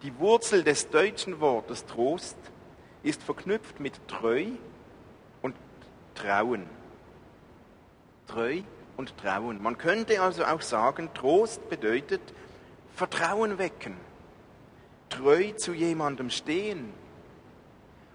Die 0.03 0.18
Wurzel 0.20 0.63
des 0.63 0.89
deutschen 0.89 1.39
Wortes 1.39 1.86
Trost 1.86 2.38
ist 3.03 3.24
verknüpft 3.24 3.80
mit 3.80 4.06
Treu 4.08 4.48
und 5.42 5.56
Trauen. 6.13 6.65
Treu 8.27 8.62
und 8.98 9.18
Trauen. 9.18 9.62
Man 9.62 9.77
könnte 9.77 10.22
also 10.22 10.44
auch 10.46 10.62
sagen, 10.62 11.10
Trost 11.13 11.70
bedeutet 11.70 12.22
Vertrauen 12.96 13.58
wecken, 13.58 13.96
treu 15.10 15.51
zu 15.53 15.74
jemandem 15.74 16.30
stehen. 16.30 16.94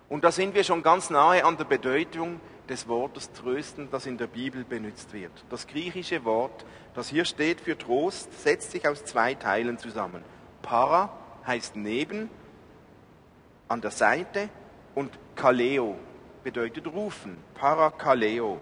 Und 0.08 0.24
da 0.24 0.30
sind 0.30 0.54
wir 0.54 0.62
schon 0.62 0.82
ganz 0.82 1.10
nahe 1.10 1.44
an 1.44 1.56
der 1.56 1.64
Bedeutung 1.64 2.40
des 2.68 2.88
Wortes 2.88 3.32
trösten, 3.32 3.88
das 3.90 4.06
in 4.06 4.18
der 4.18 4.26
Bibel 4.26 4.64
benutzt 4.64 5.12
wird. 5.12 5.32
Das 5.50 5.66
griechische 5.66 6.24
Wort, 6.24 6.64
das 6.94 7.08
hier 7.08 7.24
steht 7.24 7.60
für 7.60 7.76
Trost, 7.76 8.42
setzt 8.42 8.72
sich 8.72 8.86
aus 8.86 9.04
zwei 9.04 9.34
Teilen 9.34 9.78
zusammen. 9.78 10.22
Para 10.62 11.16
heißt 11.46 11.76
neben, 11.76 12.30
an 13.68 13.80
der 13.80 13.90
Seite 13.90 14.48
und 14.94 15.10
kaleo 15.34 15.96
bedeutet 16.42 16.86
rufen. 16.86 17.36
Parakaleo 17.54 18.60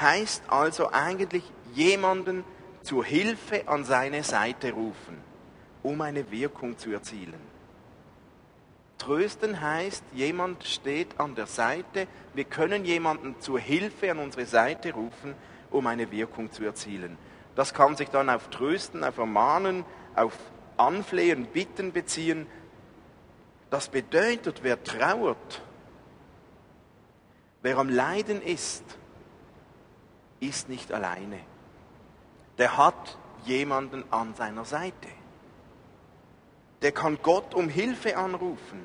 heißt 0.00 0.44
also 0.48 0.90
eigentlich 0.90 1.44
jemanden 1.74 2.44
zur 2.82 3.04
Hilfe 3.04 3.68
an 3.68 3.84
seine 3.84 4.22
Seite 4.22 4.72
rufen, 4.72 5.18
um 5.82 6.00
eine 6.00 6.30
Wirkung 6.30 6.78
zu 6.78 6.90
erzielen. 6.90 7.49
Trösten 9.00 9.60
heißt, 9.60 10.04
jemand 10.12 10.64
steht 10.64 11.18
an 11.18 11.34
der 11.34 11.46
Seite, 11.46 12.06
wir 12.34 12.44
können 12.44 12.84
jemanden 12.84 13.40
zur 13.40 13.58
Hilfe 13.58 14.10
an 14.10 14.18
unsere 14.18 14.44
Seite 14.44 14.92
rufen, 14.92 15.34
um 15.70 15.86
eine 15.86 16.12
Wirkung 16.12 16.52
zu 16.52 16.64
erzielen. 16.64 17.16
Das 17.56 17.72
kann 17.72 17.96
sich 17.96 18.10
dann 18.10 18.28
auf 18.28 18.48
Trösten, 18.50 19.02
auf 19.02 19.16
Ermahnen, 19.16 19.86
auf 20.14 20.36
Anflehen, 20.76 21.46
Bitten 21.46 21.92
beziehen. 21.92 22.46
Das 23.70 23.88
bedeutet, 23.88 24.62
wer 24.62 24.82
trauert, 24.84 25.62
wer 27.62 27.78
am 27.78 27.88
Leiden 27.88 28.42
ist, 28.42 28.84
ist 30.40 30.68
nicht 30.68 30.92
alleine. 30.92 31.40
Der 32.58 32.76
hat 32.76 33.18
jemanden 33.46 34.04
an 34.10 34.34
seiner 34.34 34.66
Seite. 34.66 35.08
Der 36.82 36.92
kann 36.92 37.18
Gott 37.22 37.54
um 37.54 37.68
Hilfe 37.68 38.16
anrufen. 38.16 38.82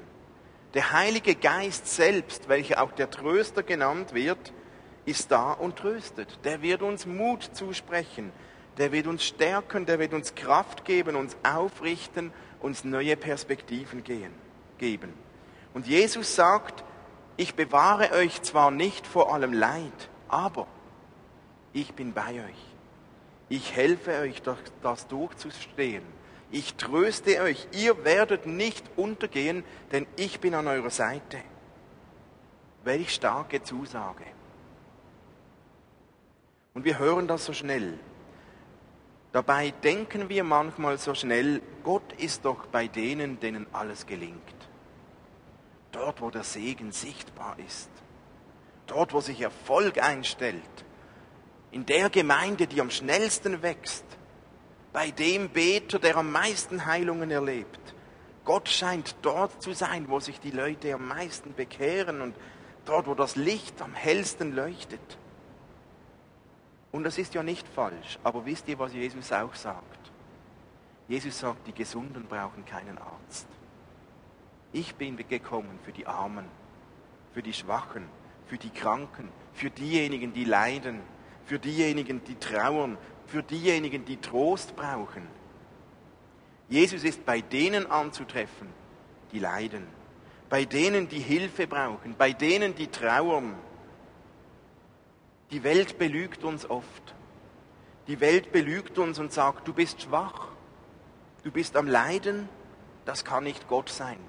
Der 0.74 0.92
Heilige 0.92 1.36
Geist 1.36 1.88
selbst, 1.88 2.50
welcher 2.50 2.84
auch 2.84 2.92
der 2.92 3.10
Tröster 3.10 3.64
genannt 3.64 4.14
wird, 4.14 4.54
ist 5.06 5.32
da 5.32 5.54
und 5.54 5.78
tröstet. 5.78 6.40
Der 6.44 6.62
wird 6.62 6.82
uns 6.82 7.06
Mut 7.06 7.44
zusprechen. 7.54 8.32
Der 8.78 8.92
wird 8.92 9.08
uns 9.08 9.24
stärken, 9.24 9.86
der 9.86 10.00
wird 10.00 10.14
uns 10.14 10.36
Kraft 10.36 10.84
geben, 10.84 11.16
uns 11.16 11.38
aufrichten, 11.44 12.34
uns 12.60 12.84
neue 12.84 13.16
Perspektiven 13.16 14.04
gehen, 14.04 14.34
geben. 14.78 15.14
Und 15.74 15.88
Jesus 15.88 16.36
sagt, 16.36 16.84
ich 17.38 17.56
bewahre 17.56 18.12
euch 18.12 18.42
zwar 18.42 18.72
nicht 18.72 19.08
vor 19.08 19.34
allem 19.34 19.54
Leid, 19.54 20.10
aber 20.28 20.68
ich 21.72 21.94
bin 21.94 22.14
bei 22.14 22.34
euch. 22.34 22.66
Ich 23.48 23.76
helfe 23.76 24.20
euch, 24.20 24.42
das 24.82 25.08
durchzustehen. 25.08 26.04
Ich 26.56 26.76
tröste 26.76 27.42
euch, 27.42 27.68
ihr 27.74 28.06
werdet 28.06 28.46
nicht 28.46 28.86
untergehen, 28.96 29.66
denn 29.92 30.08
ich 30.16 30.40
bin 30.40 30.56
an 30.56 30.68
eurer 30.68 30.90
Seite. 30.90 31.40
Welch 32.86 33.14
starke 33.14 33.62
Zusage. 33.62 34.24
Und 36.74 36.86
wir 36.86 36.98
hören 36.98 37.28
das 37.28 37.44
so 37.44 37.52
schnell. 37.52 38.00
Dabei 39.34 39.72
denken 39.84 40.30
wir 40.30 40.46
manchmal 40.46 40.98
so 40.98 41.14
schnell, 41.14 41.62
Gott 41.84 42.14
ist 42.14 42.46
doch 42.46 42.68
bei 42.68 42.88
denen, 42.88 43.38
denen 43.42 43.68
alles 43.74 44.06
gelingt. 44.06 44.40
Dort, 45.92 46.22
wo 46.22 46.30
der 46.30 46.46
Segen 46.46 46.94
sichtbar 46.94 47.58
ist. 47.68 47.90
Dort, 48.88 49.12
wo 49.12 49.20
sich 49.20 49.42
Erfolg 49.42 50.02
einstellt. 50.02 50.86
In 51.72 51.86
der 51.86 52.10
Gemeinde, 52.10 52.66
die 52.66 52.80
am 52.80 52.92
schnellsten 52.92 53.62
wächst 53.62 54.06
bei 54.96 55.12
dem 55.12 55.50
Beter, 55.50 56.00
der 56.00 56.16
am 56.16 56.32
meisten 56.32 56.86
Heilungen 56.86 57.30
erlebt. 57.30 57.82
Gott 58.46 58.70
scheint 58.70 59.18
dort 59.24 59.62
zu 59.62 59.74
sein, 59.74 60.08
wo 60.08 60.22
sich 60.22 60.40
die 60.40 60.52
Leute 60.52 60.94
am 60.94 61.10
meisten 61.10 61.54
bekehren 61.54 62.22
und 62.22 62.34
dort, 62.86 63.06
wo 63.06 63.14
das 63.14 63.36
Licht 63.36 63.82
am 63.82 63.94
hellsten 63.94 64.56
leuchtet. 64.56 65.18
Und 66.94 67.04
das 67.04 67.18
ist 67.18 67.34
ja 67.34 67.44
nicht 67.44 67.68
falsch, 67.68 68.20
aber 68.24 68.46
wisst 68.46 68.70
ihr, 68.70 68.80
was 68.80 68.94
Jesus 68.94 69.34
auch 69.34 69.54
sagt? 69.54 70.12
Jesus 71.10 71.40
sagt, 71.40 71.68
die 71.68 71.74
Gesunden 71.74 72.24
brauchen 72.28 72.64
keinen 72.64 72.98
Arzt. 72.98 73.48
Ich 74.72 74.96
bin 74.96 75.18
gekommen 75.18 75.78
für 75.84 75.92
die 75.92 76.08
Armen, 76.08 76.46
für 77.34 77.44
die 77.44 77.52
Schwachen, 77.54 78.06
für 78.48 78.58
die 78.58 78.70
Kranken, 78.70 79.28
für 79.52 79.70
diejenigen, 79.70 80.32
die 80.32 80.46
leiden, 80.46 81.02
für 81.46 81.60
diejenigen, 81.60 82.24
die 82.24 82.36
trauern, 82.36 82.98
für 83.28 83.44
diejenigen, 83.44 84.06
die 84.06 84.18
Trost 84.18 84.76
brauchen. 84.76 85.28
Jesus 86.68 87.04
ist 87.04 87.26
bei 87.26 87.42
denen 87.42 87.90
anzutreffen, 87.90 88.68
die 89.32 89.40
leiden, 89.40 89.88
bei 90.50 90.66
denen, 90.66 91.08
die 91.08 91.20
Hilfe 91.20 91.68
brauchen, 91.68 92.16
bei 92.18 92.34
denen, 92.34 92.76
die 92.76 92.88
trauern. 92.88 93.56
Die 95.52 95.64
Welt 95.64 95.98
belügt 95.98 96.44
uns 96.44 96.70
oft. 96.70 97.16
Die 98.08 98.20
Welt 98.20 98.52
belügt 98.52 98.98
uns 98.98 99.20
und 99.20 99.32
sagt, 99.32 99.68
du 99.68 99.74
bist 99.74 100.04
schwach, 100.04 100.48
du 101.44 101.52
bist 101.52 101.76
am 101.76 101.88
Leiden, 101.88 102.50
das 103.06 103.26
kann 103.26 103.44
nicht 103.44 103.68
Gott 103.68 103.90
sein. 103.90 104.20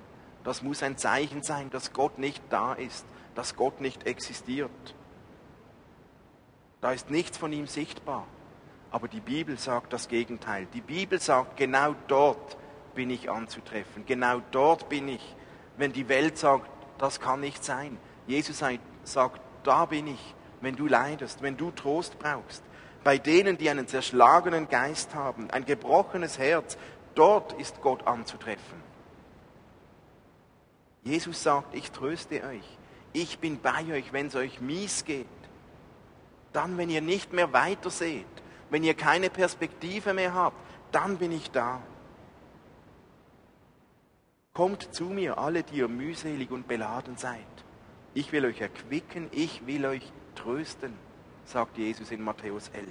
Das 0.45 0.63
muss 0.63 0.83
ein 0.83 0.97
Zeichen 0.97 1.43
sein, 1.43 1.71
dass 1.71 1.93
Gott 1.93 2.19
nicht 2.19 2.43
da 2.51 2.75
ist, 2.75 3.05
dass 3.35 3.57
Gott 3.57 3.81
nicht 3.81 4.07
existiert. 4.07 4.71
Da 6.81 6.93
ist 6.93 7.11
nichts 7.11 7.37
von 7.37 7.53
ihm 7.53 7.67
sichtbar. 7.67 8.27
Aber 8.91 9.09
die 9.09 9.21
Bibel 9.21 9.59
sagt 9.59 9.93
das 9.93 10.09
Gegenteil. 10.09 10.67
Die 10.73 10.81
Bibel 10.81 11.21
sagt, 11.21 11.57
genau 11.57 11.95
dort 12.09 12.57
bin 12.95 13.11
ich 13.11 13.31
anzutreffen. 13.31 14.07
Genau 14.07 14.41
dort 14.51 14.89
bin 14.89 15.09
ich. 15.09 15.37
Wenn 15.77 15.93
die 15.93 16.09
Welt 16.09 16.39
sagt, 16.39 16.69
das 16.99 17.21
kann 17.21 17.41
nicht 17.41 17.65
sein. 17.65 17.99
Jesus 18.27 18.63
sagt, 19.05 19.41
da 19.65 19.85
bin 19.85 20.07
ich, 20.07 20.35
wenn 20.61 20.77
du 20.77 20.87
leidest, 20.87 21.43
wenn 21.43 21.57
du 21.57 21.71
Trost 21.71 22.19
brauchst. 22.19 22.63
Bei 23.05 23.19
denen, 23.19 23.59
die 23.59 23.71
einen 23.71 23.87
zerschlagenen 23.87 24.69
Geist 24.69 25.15
haben, 25.15 25.51
ein 25.51 25.65
gebrochenes 25.65 26.39
Herz, 26.39 26.79
dort 27.15 27.53
ist 27.55 27.81
Gott 27.83 28.07
anzutreffen. 28.07 28.87
Jesus 31.05 31.43
sagt, 31.43 31.75
ich 31.75 31.93
tröste 31.93 32.43
euch. 32.43 32.79
Ich 33.13 33.39
bin 33.39 33.61
bei 33.61 33.85
euch, 33.93 34.13
wenn 34.13 34.27
es 34.27 34.35
euch 34.35 34.61
mies 34.61 35.05
geht. 35.05 35.27
Dann, 36.53 36.79
wenn 36.79 36.91
ihr 36.91 37.01
nicht 37.01 37.33
mehr 37.33 37.53
weiter 37.53 37.91
seht, 37.91 38.27
wenn 38.71 38.85
ihr 38.85 38.95
keine 38.95 39.31
Perspektive 39.31 40.13
mehr 40.13 40.35
habt, 40.35 40.57
dann 40.93 41.19
bin 41.19 41.33
ich 41.33 41.51
da. 41.51 41.81
Kommt 44.53 44.95
zu 44.95 45.05
mir, 45.05 45.39
alle, 45.39 45.63
die 45.63 45.77
ihr 45.77 45.89
mühselig 45.89 46.51
und 46.51 46.67
beladen 46.67 47.17
seid. 47.17 47.41
Ich 48.15 48.33
will 48.33 48.47
euch 48.47 48.61
erquicken, 48.61 49.29
ich 49.33 49.67
will 49.67 49.85
euch 49.85 50.11
trösten, 50.35 50.95
sagt 51.45 51.77
Jesus 51.77 52.11
in 52.11 52.23
Matthäus 52.23 52.69
11. 52.69 52.89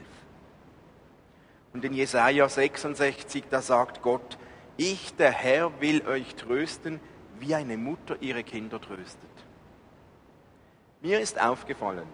Und 1.73 1.83
in 1.83 1.93
Jesaja 1.93 2.47
66, 2.47 3.45
da 3.49 3.61
sagt 3.61 4.01
Gott, 4.01 4.37
ich, 4.77 5.15
der 5.15 5.31
Herr, 5.31 5.81
will 5.81 6.07
euch 6.07 6.35
trösten, 6.35 6.99
wie 7.39 7.55
eine 7.55 7.77
Mutter 7.77 8.17
ihre 8.21 8.43
Kinder 8.43 8.79
tröstet. 8.79 9.29
Mir 11.01 11.19
ist 11.19 11.41
aufgefallen, 11.41 12.07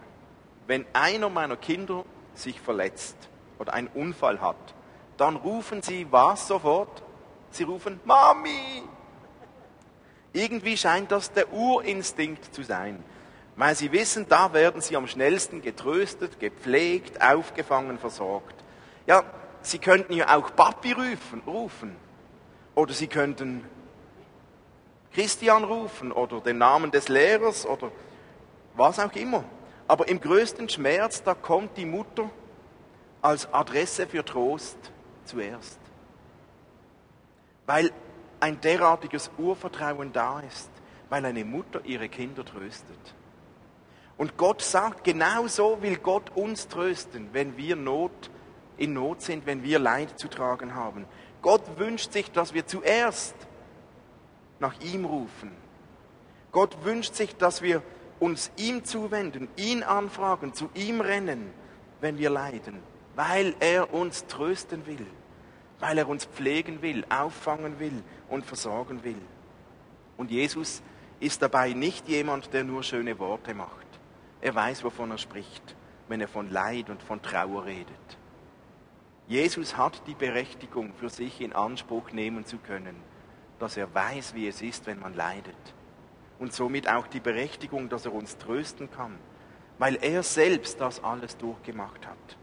wenn 0.66 0.84
einer 0.92 1.28
meiner 1.28 1.56
Kinder 1.56 2.04
sich 2.34 2.60
verletzt, 2.60 3.16
oder 3.62 3.74
einen 3.74 3.86
Unfall 3.88 4.40
hat, 4.40 4.74
dann 5.16 5.36
rufen 5.36 5.82
sie 5.82 6.06
was 6.10 6.48
sofort? 6.48 7.02
Sie 7.50 7.62
rufen 7.62 8.00
Mami. 8.04 8.82
Irgendwie 10.32 10.76
scheint 10.76 11.12
das 11.12 11.32
der 11.32 11.52
Urinstinkt 11.52 12.52
zu 12.52 12.64
sein, 12.64 13.04
weil 13.54 13.76
sie 13.76 13.92
wissen, 13.92 14.26
da 14.28 14.52
werden 14.52 14.80
sie 14.80 14.96
am 14.96 15.06
schnellsten 15.06 15.62
getröstet, 15.62 16.40
gepflegt, 16.40 17.22
aufgefangen, 17.22 17.98
versorgt. 17.98 18.56
Ja, 19.06 19.22
sie 19.60 19.78
könnten 19.78 20.14
ja 20.14 20.36
auch 20.36 20.56
Papi 20.56 20.92
rufen, 20.92 21.42
rufen. 21.46 21.96
Oder 22.74 22.92
sie 22.94 23.06
könnten 23.06 23.64
Christian 25.12 25.62
rufen 25.62 26.10
oder 26.10 26.40
den 26.40 26.58
Namen 26.58 26.90
des 26.90 27.08
Lehrers 27.08 27.64
oder 27.64 27.92
was 28.74 28.98
auch 28.98 29.12
immer. 29.12 29.44
Aber 29.86 30.08
im 30.08 30.20
größten 30.20 30.68
Schmerz, 30.68 31.22
da 31.22 31.34
kommt 31.34 31.76
die 31.76 31.84
Mutter 31.84 32.30
als 33.22 33.50
Adresse 33.54 34.06
für 34.08 34.24
Trost 34.24 34.76
zuerst. 35.24 35.78
Weil 37.66 37.92
ein 38.40 38.60
derartiges 38.60 39.30
Urvertrauen 39.38 40.12
da 40.12 40.40
ist, 40.40 40.70
weil 41.08 41.24
eine 41.24 41.44
Mutter 41.44 41.84
ihre 41.84 42.08
Kinder 42.08 42.44
tröstet. 42.44 43.14
Und 44.18 44.36
Gott 44.36 44.60
sagt, 44.60 45.04
genau 45.04 45.46
so 45.46 45.80
will 45.80 45.96
Gott 45.96 46.30
uns 46.34 46.68
trösten, 46.68 47.28
wenn 47.32 47.56
wir 47.56 47.76
Not, 47.76 48.30
in 48.76 48.92
Not 48.92 49.22
sind, 49.22 49.46
wenn 49.46 49.62
wir 49.62 49.78
Leid 49.78 50.18
zu 50.18 50.28
tragen 50.28 50.74
haben. 50.74 51.06
Gott 51.40 51.78
wünscht 51.78 52.12
sich, 52.12 52.30
dass 52.32 52.52
wir 52.52 52.66
zuerst 52.66 53.34
nach 54.58 54.78
ihm 54.80 55.04
rufen. 55.04 55.52
Gott 56.50 56.84
wünscht 56.84 57.14
sich, 57.14 57.36
dass 57.36 57.62
wir 57.62 57.82
uns 58.18 58.50
ihm 58.56 58.84
zuwenden, 58.84 59.48
ihn 59.56 59.82
anfragen, 59.82 60.54
zu 60.54 60.68
ihm 60.74 61.00
rennen, 61.00 61.52
wenn 62.00 62.18
wir 62.18 62.30
leiden 62.30 62.91
weil 63.14 63.54
er 63.60 63.92
uns 63.92 64.26
trösten 64.26 64.86
will, 64.86 65.06
weil 65.80 65.98
er 65.98 66.08
uns 66.08 66.24
pflegen 66.24 66.82
will, 66.82 67.04
auffangen 67.08 67.78
will 67.78 68.02
und 68.28 68.44
versorgen 68.44 69.04
will. 69.04 69.20
Und 70.16 70.30
Jesus 70.30 70.82
ist 71.20 71.42
dabei 71.42 71.72
nicht 71.72 72.08
jemand, 72.08 72.52
der 72.52 72.64
nur 72.64 72.82
schöne 72.82 73.18
Worte 73.18 73.54
macht. 73.54 73.86
Er 74.40 74.54
weiß, 74.54 74.82
wovon 74.84 75.10
er 75.10 75.18
spricht, 75.18 75.76
wenn 76.08 76.20
er 76.20 76.28
von 76.28 76.50
Leid 76.50 76.90
und 76.90 77.02
von 77.02 77.22
Trauer 77.22 77.64
redet. 77.64 78.18
Jesus 79.28 79.76
hat 79.76 80.02
die 80.06 80.14
Berechtigung, 80.14 80.92
für 80.94 81.08
sich 81.08 81.40
in 81.40 81.52
Anspruch 81.52 82.10
nehmen 82.12 82.44
zu 82.44 82.58
können, 82.58 82.96
dass 83.58 83.76
er 83.76 83.94
weiß, 83.94 84.34
wie 84.34 84.48
es 84.48 84.60
ist, 84.60 84.86
wenn 84.86 84.98
man 84.98 85.14
leidet. 85.14 85.54
Und 86.38 86.52
somit 86.52 86.88
auch 86.88 87.06
die 87.06 87.20
Berechtigung, 87.20 87.88
dass 87.88 88.04
er 88.04 88.12
uns 88.12 88.36
trösten 88.36 88.90
kann, 88.90 89.16
weil 89.78 89.96
er 90.02 90.24
selbst 90.24 90.80
das 90.80 91.02
alles 91.02 91.36
durchgemacht 91.36 92.06
hat. 92.06 92.36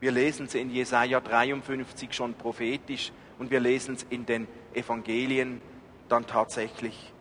Wir 0.00 0.12
lesen 0.12 0.46
es 0.46 0.54
in 0.54 0.70
Jesaja 0.70 1.20
53 1.20 2.12
schon 2.12 2.34
prophetisch 2.34 3.12
und 3.38 3.50
wir 3.50 3.58
lesen 3.58 3.96
es 3.96 4.04
in 4.04 4.26
den 4.26 4.46
Evangelien 4.72 5.60
dann 6.08 6.26
tatsächlich, 6.26 7.12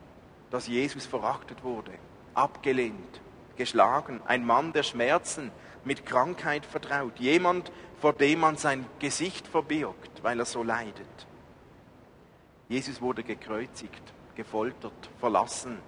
dass 0.51 0.67
Jesus 0.67 1.05
verachtet 1.05 1.63
wurde, 1.63 1.91
abgelehnt, 2.35 3.21
geschlagen, 3.55 4.21
ein 4.27 4.45
Mann 4.45 4.73
der 4.73 4.83
Schmerzen, 4.83 5.51
mit 5.83 6.05
Krankheit 6.05 6.65
vertraut, 6.65 7.17
jemand, 7.19 7.71
vor 7.99 8.13
dem 8.13 8.41
man 8.41 8.57
sein 8.57 8.85
Gesicht 8.99 9.47
verbirgt, 9.47 10.21
weil 10.21 10.39
er 10.39 10.45
so 10.45 10.61
leidet. 10.61 11.27
Jesus 12.69 13.01
wurde 13.01 13.23
gekreuzigt, 13.23 14.01
gefoltert, 14.35 15.09
verlassen. 15.19 15.79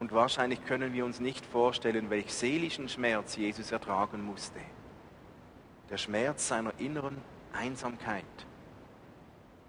Und 0.00 0.12
wahrscheinlich 0.12 0.64
können 0.66 0.92
wir 0.92 1.04
uns 1.04 1.20
nicht 1.20 1.46
vorstellen, 1.46 2.10
welch 2.10 2.34
seelischen 2.34 2.88
Schmerz 2.88 3.36
Jesus 3.36 3.72
ertragen 3.72 4.22
musste 4.22 4.60
der 5.90 5.98
Schmerz 5.98 6.48
seiner 6.48 6.72
inneren 6.78 7.16
Einsamkeit, 7.52 8.24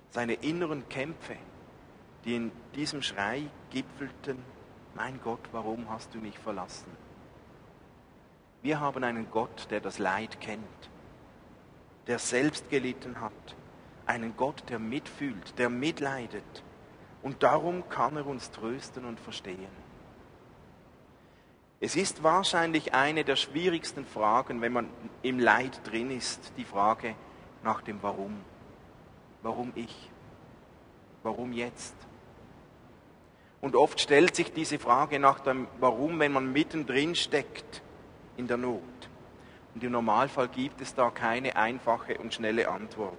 seine 0.10 0.34
inneren 0.34 0.88
Kämpfe, 0.90 1.36
die 2.26 2.36
in 2.36 2.52
diesem 2.76 3.02
Schrei 3.02 3.44
gipfelten, 3.70 4.38
mein 4.96 5.20
Gott, 5.24 5.42
warum 5.52 5.90
hast 5.90 6.14
du 6.14 6.18
mich 6.18 6.38
verlassen? 6.38 6.92
Wir 8.62 8.80
haben 8.80 9.04
einen 9.04 9.32
Gott, 9.32 9.68
der 9.70 9.80
das 9.80 10.00
Leid 10.00 10.42
kennt, 10.42 10.90
der 12.08 12.20
selbst 12.20 12.70
gelitten 12.70 13.22
hat, 13.22 13.56
einen 14.06 14.36
Gott, 14.36 14.64
der 14.68 14.80
mitfühlt, 14.80 15.58
der 15.58 15.70
mitleidet. 15.70 16.64
Und 17.22 17.44
darum 17.44 17.88
kann 17.90 18.18
er 18.18 18.26
uns 18.26 18.52
trösten 18.52 19.06
und 19.06 19.20
verstehen. 19.20 19.79
Es 21.82 21.96
ist 21.96 22.24
wahrscheinlich 22.24 22.94
eine 22.94 23.24
der 23.24 23.38
schwierigsten 23.38 24.06
Fragen, 24.06 24.60
wenn 24.60 24.74
man 24.74 24.90
im 25.22 25.40
Leid 25.40 25.80
drin 25.86 26.12
ist, 26.12 26.52
die 26.58 26.66
Frage 26.66 27.16
nach 27.64 27.82
dem 27.82 28.04
Warum. 28.04 28.36
Warum 29.44 29.72
ich? 29.76 30.10
Warum 31.24 31.54
jetzt? 31.54 31.96
Und 33.62 33.78
oft 33.78 34.02
stellt 34.02 34.36
sich 34.36 34.52
diese 34.52 34.78
Frage 34.78 35.20
nach 35.20 35.40
dem 35.40 35.68
Warum, 35.80 36.20
wenn 36.20 36.34
man 36.34 36.52
mittendrin 36.52 37.16
steckt 37.16 37.82
in 38.36 38.48
der 38.48 38.58
Not. 38.58 38.84
Und 39.74 39.82
im 39.82 39.94
Normalfall 39.94 40.50
gibt 40.50 40.82
es 40.82 40.96
da 40.96 41.10
keine 41.10 41.56
einfache 41.56 42.18
und 42.18 42.34
schnelle 42.34 42.70
Antwort. 42.70 43.18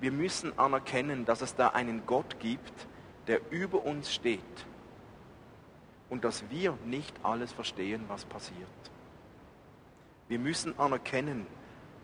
Wir 0.00 0.12
müssen 0.12 0.58
anerkennen, 0.58 1.26
dass 1.26 1.42
es 1.42 1.54
da 1.54 1.68
einen 1.68 2.06
Gott 2.06 2.40
gibt, 2.40 2.86
der 3.26 3.40
über 3.50 3.84
uns 3.84 4.12
steht 4.12 4.40
und 6.14 6.22
dass 6.22 6.48
wir 6.48 6.78
nicht 6.84 7.12
alles 7.24 7.50
verstehen, 7.50 8.04
was 8.06 8.24
passiert. 8.24 8.68
Wir 10.28 10.38
müssen 10.38 10.78
anerkennen, 10.78 11.44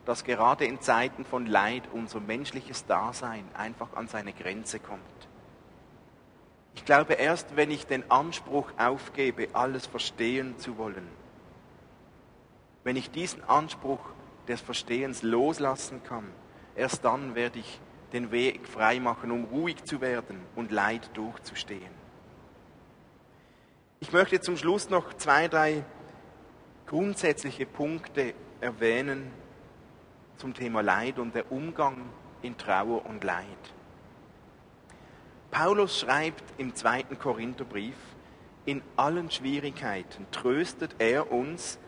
dass 0.05 0.25
gerade 0.25 0.64
in 0.64 0.81
Zeiten 0.81 1.25
von 1.25 1.46
Leid 1.46 1.85
unser 1.92 2.18
menschliches 2.18 2.85
Dasein 2.87 3.44
einfach 3.55 3.94
an 3.94 4.09
seine 4.09 4.33
Grenze 4.33 4.81
kommt. 4.81 5.01
Ich 6.75 6.85
glaube, 6.85 7.12
erst 7.12 7.55
wenn 7.55 7.70
ich 7.70 7.87
den 7.87 8.11
Anspruch 8.11 8.73
aufgebe, 8.79 9.51
alles 9.53 9.87
verstehen 9.87 10.59
zu 10.59 10.77
wollen, 10.77 11.07
wenn 12.83 12.96
ich 12.96 13.12
diesen 13.12 13.44
Anspruch 13.44 14.01
des 14.49 14.61
Verstehens 14.61 15.23
loslassen 15.23 16.03
kann, 16.03 16.27
erst 16.75 17.05
dann 17.05 17.37
werde 17.37 17.61
ich 17.61 17.81
den 18.12 18.33
Weg 18.33 18.66
freimachen, 18.66 19.31
um 19.31 19.44
ruhig 19.44 19.85
zu 19.85 20.01
werden 20.01 20.40
und 20.57 20.73
Leid 20.73 21.11
durchzustehen. 21.14 22.00
Ich 24.03 24.13
möchte 24.13 24.41
zum 24.41 24.57
Schluss 24.57 24.89
noch 24.89 25.13
zwei, 25.19 25.47
drei 25.47 25.85
grundsätzliche 26.87 27.67
Punkte 27.67 28.33
erwähnen 28.59 29.31
zum 30.39 30.55
Thema 30.55 30.81
Leid 30.81 31.19
und 31.19 31.35
der 31.35 31.53
Umgang 31.53 32.09
in 32.41 32.57
Trauer 32.57 33.05
und 33.05 33.23
Leid. 33.25 33.45
Paulus 35.51 36.01
schreibt 36.01 36.43
im 36.57 36.75
zweiten 36.75 37.19
Korintherbrief, 37.19 37.95
in 38.65 38.81
allen 38.97 39.31
Schwierigkeiten 39.31 40.27
tröstet 40.31 40.97
er 40.99 41.31
uns, 41.31 41.79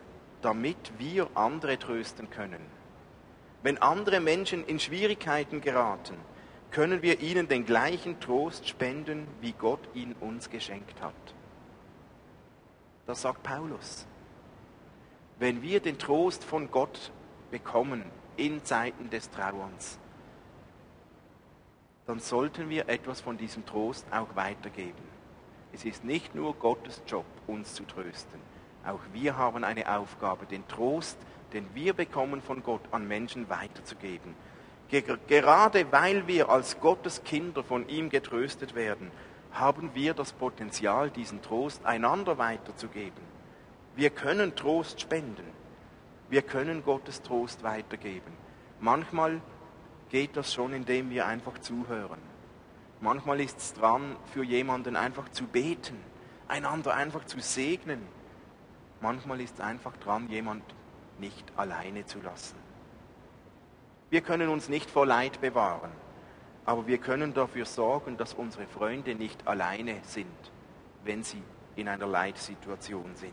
damit 0.43 0.93
wir 0.99 1.29
andere 1.35 1.79
trösten 1.79 2.29
können. 2.29 2.61
Wenn 3.63 3.79
andere 3.79 4.21
Menschen 4.21 4.67
in 4.67 4.79
Schwierigkeiten 4.81 5.63
geraten, 5.63 6.17
können 6.73 7.01
wir 7.01 7.21
ihnen 7.21 7.49
den 7.49 7.65
gleichen 7.65 8.21
Trost 8.21 8.69
spenden, 8.69 9.27
wie 9.41 9.53
Gott 9.53 9.89
ihn 9.95 10.15
uns 10.21 10.51
geschenkt 10.51 11.01
hat. 11.01 11.15
Das 13.07 13.23
sagt 13.23 13.43
Paulus. 13.43 14.07
Wenn 15.39 15.63
wir 15.63 15.81
den 15.81 15.99
Trost 15.99 16.45
von 16.45 16.71
Gott 16.71 17.11
bekommen 17.51 18.05
in 18.37 18.65
Zeiten 18.65 19.11
des 19.11 19.31
Trauerns, 19.31 19.99
dann 22.07 22.21
sollten 22.21 22.69
wir 22.69 22.89
etwas 22.89 23.21
von 23.21 23.37
diesem 23.37 23.67
Trost 23.67 24.07
auch 24.13 24.35
weitergeben. 24.37 25.13
Es 25.73 25.85
ist 25.85 26.05
nicht 26.05 26.35
nur 26.35 26.55
Gottes 26.55 27.03
Job, 27.07 27.25
uns 27.47 27.75
zu 27.75 27.85
trösten. 27.85 28.41
Auch 28.85 29.01
wir 29.13 29.37
haben 29.37 29.65
eine 29.65 29.97
Aufgabe, 29.97 30.47
den 30.47 30.67
Trost, 30.69 31.17
den 31.53 31.67
wir 31.75 31.95
bekommen 31.95 32.43
von 32.43 32.63
Gott, 32.63 32.83
an 32.91 33.07
Menschen 33.07 33.49
weiterzugeben. 33.49 34.35
Gerade 34.91 35.91
weil 35.91 36.27
wir 36.27 36.51
als 36.51 36.79
Gottes 36.81 37.25
Kinder 37.25 37.65
von 37.65 37.89
ihm 37.89 38.11
getröstet 38.11 38.75
werden, 38.75 39.11
haben 39.53 39.95
wir 39.95 40.15
das 40.15 40.33
Potenzial, 40.33 41.11
diesen 41.11 41.43
Trost 41.43 41.85
einander 41.85 42.39
weiterzugeben. 42.39 43.23
Wir 43.95 44.11
können 44.11 44.57
Trost 44.57 45.01
spenden. 45.01 45.45
Wir 46.31 46.43
können 46.43 46.83
Gottes 46.83 47.23
Trost 47.23 47.63
weitergeben. 47.63 48.33
Manchmal 48.81 49.41
geht 50.09 50.37
das 50.37 50.53
schon, 50.53 50.73
indem 50.73 51.11
wir 51.11 51.27
einfach 51.27 51.59
zuhören. 51.59 52.21
Manchmal 53.01 53.41
ist 53.41 53.59
es 53.59 53.75
dran, 53.75 54.17
für 54.33 54.45
jemanden 54.45 54.97
einfach 54.97 55.29
zu 55.29 55.45
beten, 55.47 55.99
einander 56.49 56.95
einfach 56.95 57.25
zu 57.25 57.41
segnen. 57.41 58.01
Manchmal 59.01 59.41
ist 59.41 59.55
es 59.55 59.61
einfach 59.61 59.97
dran, 59.97 60.29
jemand 60.29 60.63
nicht 61.19 61.53
alleine 61.57 62.07
zu 62.07 62.21
lassen. 62.21 62.57
Wir 64.11 64.21
können 64.21 64.49
uns 64.49 64.69
nicht 64.69 64.91
vor 64.91 65.07
Leid 65.07 65.41
bewahren. 65.41 65.91
Aber 66.65 66.87
wir 66.87 66.99
können 66.99 67.35
dafür 67.35 67.65
sorgen, 67.65 68.17
dass 68.17 68.35
unsere 68.35 68.67
Freunde 68.67 69.15
nicht 69.15 69.47
alleine 69.47 70.01
sind, 70.05 70.27
wenn 71.05 71.23
sie 71.23 71.43
in 71.75 71.89
einer 71.89 72.07
Leidsituation 72.07 73.17
sind. 73.17 73.33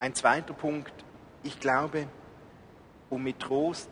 Ein 0.00 0.14
zweiter 0.14 0.54
Punkt, 0.54 0.92
ich 1.44 1.60
glaube, 1.60 2.08
um 3.08 3.22
mit 3.22 3.38
Trost 3.38 3.90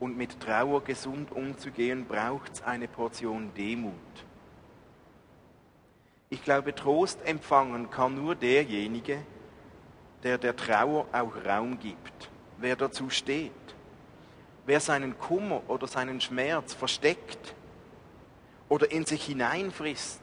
und 0.00 0.16
mit 0.16 0.40
Trauer 0.40 0.82
gesund 0.82 1.32
umzugehen, 1.32 2.06
braucht 2.06 2.52
es 2.54 2.62
eine 2.62 2.88
Portion 2.88 3.52
Demut. 3.54 3.92
Ich 6.30 6.42
glaube, 6.42 6.74
Trost 6.74 7.20
empfangen 7.26 7.90
kann 7.90 8.14
nur 8.14 8.34
derjenige, 8.34 9.18
der 10.24 10.38
der 10.38 10.56
Trauer 10.56 11.06
auch 11.12 11.32
Raum 11.44 11.78
gibt, 11.78 12.30
wer 12.58 12.76
dazu 12.76 13.10
steht, 13.10 13.52
wer 14.64 14.80
seinen 14.80 15.18
Kummer 15.18 15.62
oder 15.68 15.86
seinen 15.86 16.20
Schmerz 16.20 16.72
versteckt 16.72 17.54
oder 18.70 18.90
in 18.90 19.04
sich 19.04 19.26
hineinfrisst, 19.26 20.22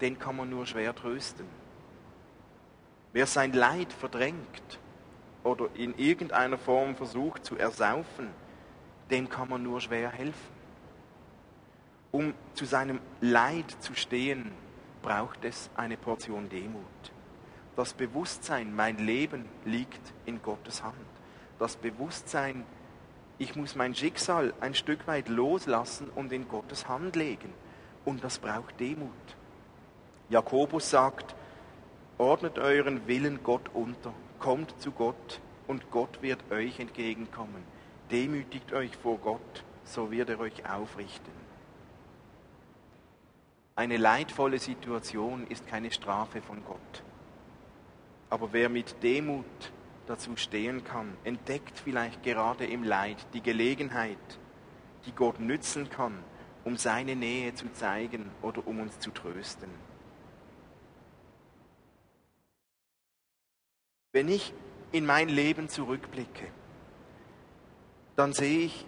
den 0.00 0.18
kann 0.18 0.36
man 0.36 0.48
nur 0.48 0.64
schwer 0.64 0.94
trösten. 0.94 1.44
Wer 3.12 3.26
sein 3.26 3.52
Leid 3.52 3.92
verdrängt 3.92 4.78
oder 5.42 5.68
in 5.74 5.98
irgendeiner 5.98 6.56
Form 6.56 6.94
versucht 6.94 7.44
zu 7.44 7.56
ersaufen, 7.56 8.28
dem 9.10 9.28
kann 9.28 9.48
man 9.48 9.64
nur 9.64 9.80
schwer 9.80 10.10
helfen. 10.10 10.60
Um 12.12 12.34
zu 12.54 12.64
seinem 12.64 13.00
Leid 13.20 13.76
zu 13.80 13.94
stehen, 13.94 14.52
braucht 15.02 15.44
es 15.44 15.68
eine 15.74 15.96
Portion 15.96 16.48
Demut 16.48 17.12
das 17.80 17.94
Bewusstsein, 17.94 18.76
mein 18.76 18.98
Leben 18.98 19.46
liegt 19.64 20.12
in 20.26 20.42
Gottes 20.42 20.82
Hand. 20.82 20.94
Das 21.58 21.76
Bewusstsein, 21.76 22.66
ich 23.38 23.56
muss 23.56 23.74
mein 23.74 23.94
Schicksal 23.94 24.52
ein 24.60 24.74
Stück 24.74 25.06
weit 25.06 25.30
loslassen 25.30 26.10
und 26.14 26.30
in 26.30 26.46
Gottes 26.46 26.88
Hand 26.88 27.16
legen. 27.16 27.50
Und 28.04 28.22
das 28.22 28.38
braucht 28.38 28.78
Demut. 28.78 29.08
Jakobus 30.28 30.90
sagt, 30.90 31.34
ordnet 32.18 32.58
euren 32.58 33.06
Willen 33.06 33.42
Gott 33.42 33.70
unter, 33.72 34.12
kommt 34.38 34.78
zu 34.78 34.90
Gott 34.90 35.40
und 35.66 35.90
Gott 35.90 36.20
wird 36.20 36.52
euch 36.52 36.80
entgegenkommen. 36.80 37.64
Demütigt 38.10 38.74
euch 38.74 38.94
vor 38.94 39.16
Gott, 39.16 39.64
so 39.84 40.10
wird 40.10 40.28
er 40.28 40.38
euch 40.38 40.68
aufrichten. 40.68 41.32
Eine 43.74 43.96
leidvolle 43.96 44.58
Situation 44.58 45.46
ist 45.46 45.66
keine 45.66 45.90
Strafe 45.90 46.42
von 46.42 46.62
Gott. 46.66 47.04
Aber 48.30 48.52
wer 48.52 48.68
mit 48.68 49.02
Demut 49.02 49.44
dazu 50.06 50.36
stehen 50.36 50.84
kann, 50.84 51.16
entdeckt 51.24 51.78
vielleicht 51.78 52.22
gerade 52.22 52.64
im 52.64 52.84
Leid 52.84 53.26
die 53.34 53.42
Gelegenheit, 53.42 54.18
die 55.04 55.12
Gott 55.12 55.40
nützen 55.40 55.90
kann, 55.90 56.16
um 56.64 56.76
seine 56.76 57.16
Nähe 57.16 57.54
zu 57.54 57.72
zeigen 57.72 58.30
oder 58.40 58.66
um 58.66 58.80
uns 58.80 59.00
zu 59.00 59.10
trösten. 59.10 59.68
Wenn 64.12 64.28
ich 64.28 64.54
in 64.92 65.06
mein 65.06 65.28
Leben 65.28 65.68
zurückblicke, 65.68 66.48
dann 68.16 68.32
sehe 68.32 68.60
ich, 68.60 68.86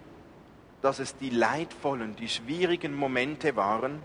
dass 0.81 0.99
es 0.99 1.15
die 1.17 1.29
leidvollen, 1.29 2.15
die 2.15 2.27
schwierigen 2.27 2.93
Momente 2.93 3.55
waren, 3.55 4.01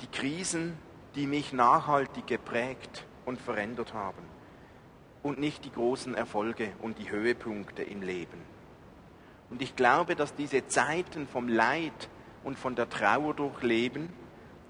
die 0.00 0.06
Krisen, 0.06 0.78
die 1.14 1.26
mich 1.26 1.52
nachhaltig 1.52 2.26
geprägt 2.26 3.06
und 3.24 3.40
verändert 3.40 3.94
haben 3.94 4.22
und 5.22 5.38
nicht 5.38 5.64
die 5.64 5.72
großen 5.72 6.14
Erfolge 6.14 6.72
und 6.80 6.98
die 6.98 7.10
Höhepunkte 7.10 7.82
im 7.82 8.02
Leben. 8.02 8.40
Und 9.50 9.62
ich 9.62 9.76
glaube, 9.76 10.16
dass 10.16 10.34
diese 10.34 10.66
Zeiten 10.66 11.26
vom 11.26 11.48
Leid 11.48 12.08
und 12.42 12.58
von 12.58 12.74
der 12.74 12.88
Trauer 12.88 13.34
durchleben 13.34 14.08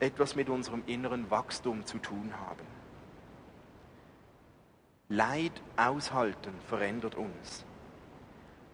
etwas 0.00 0.34
mit 0.34 0.48
unserem 0.48 0.82
inneren 0.86 1.30
Wachstum 1.30 1.86
zu 1.86 1.98
tun 1.98 2.32
haben. 2.40 2.66
Leid 5.08 5.52
aushalten 5.76 6.54
verändert 6.66 7.14
uns. 7.14 7.64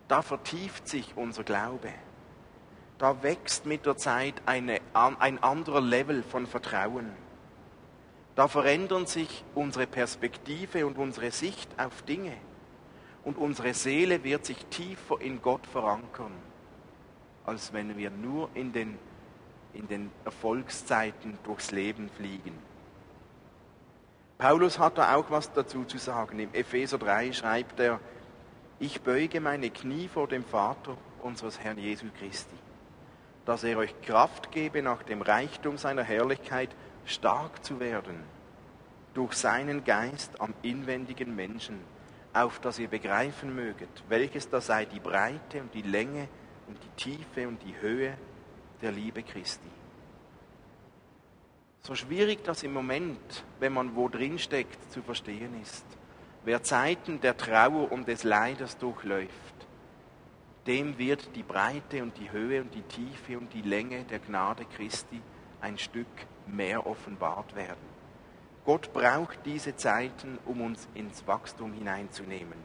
da 0.08 0.22
vertieft 0.22 0.88
sich 0.88 1.14
unser 1.16 1.44
Glaube. 1.44 1.92
Da 2.96 3.22
wächst 3.22 3.66
mit 3.66 3.84
der 3.84 3.96
Zeit 3.98 4.34
eine, 4.46 4.80
ein 4.94 5.42
anderer 5.42 5.82
Level 5.82 6.22
von 6.22 6.46
Vertrauen. 6.46 7.12
Da 8.38 8.46
verändern 8.46 9.06
sich 9.06 9.42
unsere 9.56 9.88
Perspektive 9.88 10.86
und 10.86 10.96
unsere 10.96 11.32
Sicht 11.32 11.68
auf 11.76 12.02
Dinge. 12.02 12.36
Und 13.24 13.36
unsere 13.36 13.74
Seele 13.74 14.22
wird 14.22 14.44
sich 14.46 14.64
tiefer 14.66 15.20
in 15.20 15.42
Gott 15.42 15.66
verankern, 15.66 16.30
als 17.44 17.72
wenn 17.72 17.96
wir 17.96 18.10
nur 18.10 18.48
in 18.54 18.72
den, 18.72 18.96
in 19.74 19.88
den 19.88 20.12
Erfolgszeiten 20.24 21.36
durchs 21.42 21.72
Leben 21.72 22.10
fliegen. 22.10 22.56
Paulus 24.38 24.78
hat 24.78 24.98
da 24.98 25.16
auch 25.16 25.32
was 25.32 25.52
dazu 25.52 25.82
zu 25.82 25.98
sagen. 25.98 26.38
Im 26.38 26.54
Epheser 26.54 26.98
3 26.98 27.32
schreibt 27.32 27.80
er, 27.80 27.98
ich 28.78 29.00
beuge 29.00 29.40
meine 29.40 29.70
Knie 29.70 30.06
vor 30.06 30.28
dem 30.28 30.44
Vater 30.44 30.96
unseres 31.24 31.58
Herrn 31.58 31.78
Jesu 31.78 32.06
Christi, 32.16 32.54
dass 33.44 33.64
er 33.64 33.78
euch 33.78 34.00
Kraft 34.02 34.52
gebe, 34.52 34.80
nach 34.80 35.02
dem 35.02 35.22
Reichtum 35.22 35.76
seiner 35.76 36.04
Herrlichkeit 36.04 36.70
stark 37.08 37.64
zu 37.64 37.80
werden, 37.80 38.22
durch 39.14 39.34
seinen 39.34 39.84
Geist 39.84 40.40
am 40.40 40.54
inwendigen 40.62 41.34
Menschen, 41.34 41.80
auf 42.32 42.60
dass 42.60 42.78
ihr 42.78 42.88
begreifen 42.88 43.54
möget, 43.54 44.04
welches 44.08 44.48
da 44.48 44.60
sei 44.60 44.84
die 44.84 45.00
Breite 45.00 45.60
und 45.60 45.74
die 45.74 45.82
Länge 45.82 46.28
und 46.66 46.78
die 46.82 47.02
Tiefe 47.02 47.48
und 47.48 47.62
die 47.62 47.74
Höhe 47.80 48.16
der 48.82 48.92
Liebe 48.92 49.22
Christi 49.22 49.70
so 51.88 51.94
schwierig 51.94 52.44
das 52.44 52.62
im 52.64 52.74
Moment, 52.74 53.44
wenn 53.60 53.72
man 53.72 53.96
wo 53.96 54.10
drin 54.10 54.38
steckt, 54.38 54.92
zu 54.92 55.00
verstehen 55.00 55.58
ist. 55.62 55.86
Wer 56.44 56.62
Zeiten 56.62 57.18
der 57.22 57.34
Trauer 57.34 57.90
und 57.90 58.06
des 58.06 58.24
Leides 58.24 58.76
durchläuft, 58.76 59.32
dem 60.66 60.98
wird 60.98 61.34
die 61.34 61.42
Breite 61.42 62.02
und 62.02 62.18
die 62.18 62.30
Höhe 62.30 62.60
und 62.60 62.74
die 62.74 62.82
Tiefe 62.82 63.38
und 63.38 63.54
die 63.54 63.62
Länge 63.62 64.04
der 64.04 64.18
Gnade 64.18 64.66
Christi 64.76 65.22
ein 65.60 65.78
Stück 65.78 66.06
mehr 66.46 66.86
offenbart 66.86 67.54
werden. 67.56 67.98
Gott 68.64 68.92
braucht 68.92 69.38
diese 69.46 69.76
Zeiten, 69.76 70.38
um 70.44 70.60
uns 70.60 70.88
ins 70.94 71.26
Wachstum 71.26 71.72
hineinzunehmen. 71.72 72.58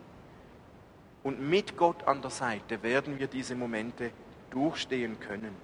Und 1.23 1.39
mit 1.39 1.77
Gott 1.77 2.03
an 2.05 2.21
der 2.21 2.31
Seite 2.31 2.83
werden 2.83 3.19
wir 3.19 3.27
diese 3.27 3.55
Momente 3.55 4.11
durchstehen 4.49 5.19
können. 5.19 5.55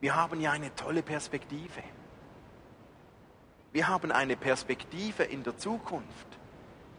Wir 0.00 0.14
haben 0.14 0.40
ja 0.40 0.50
eine 0.50 0.74
tolle 0.74 1.02
Perspektive. 1.02 1.82
Wir 3.72 3.88
haben 3.88 4.12
eine 4.12 4.36
Perspektive 4.36 5.22
in 5.22 5.42
der 5.42 5.56
Zukunft, 5.56 6.26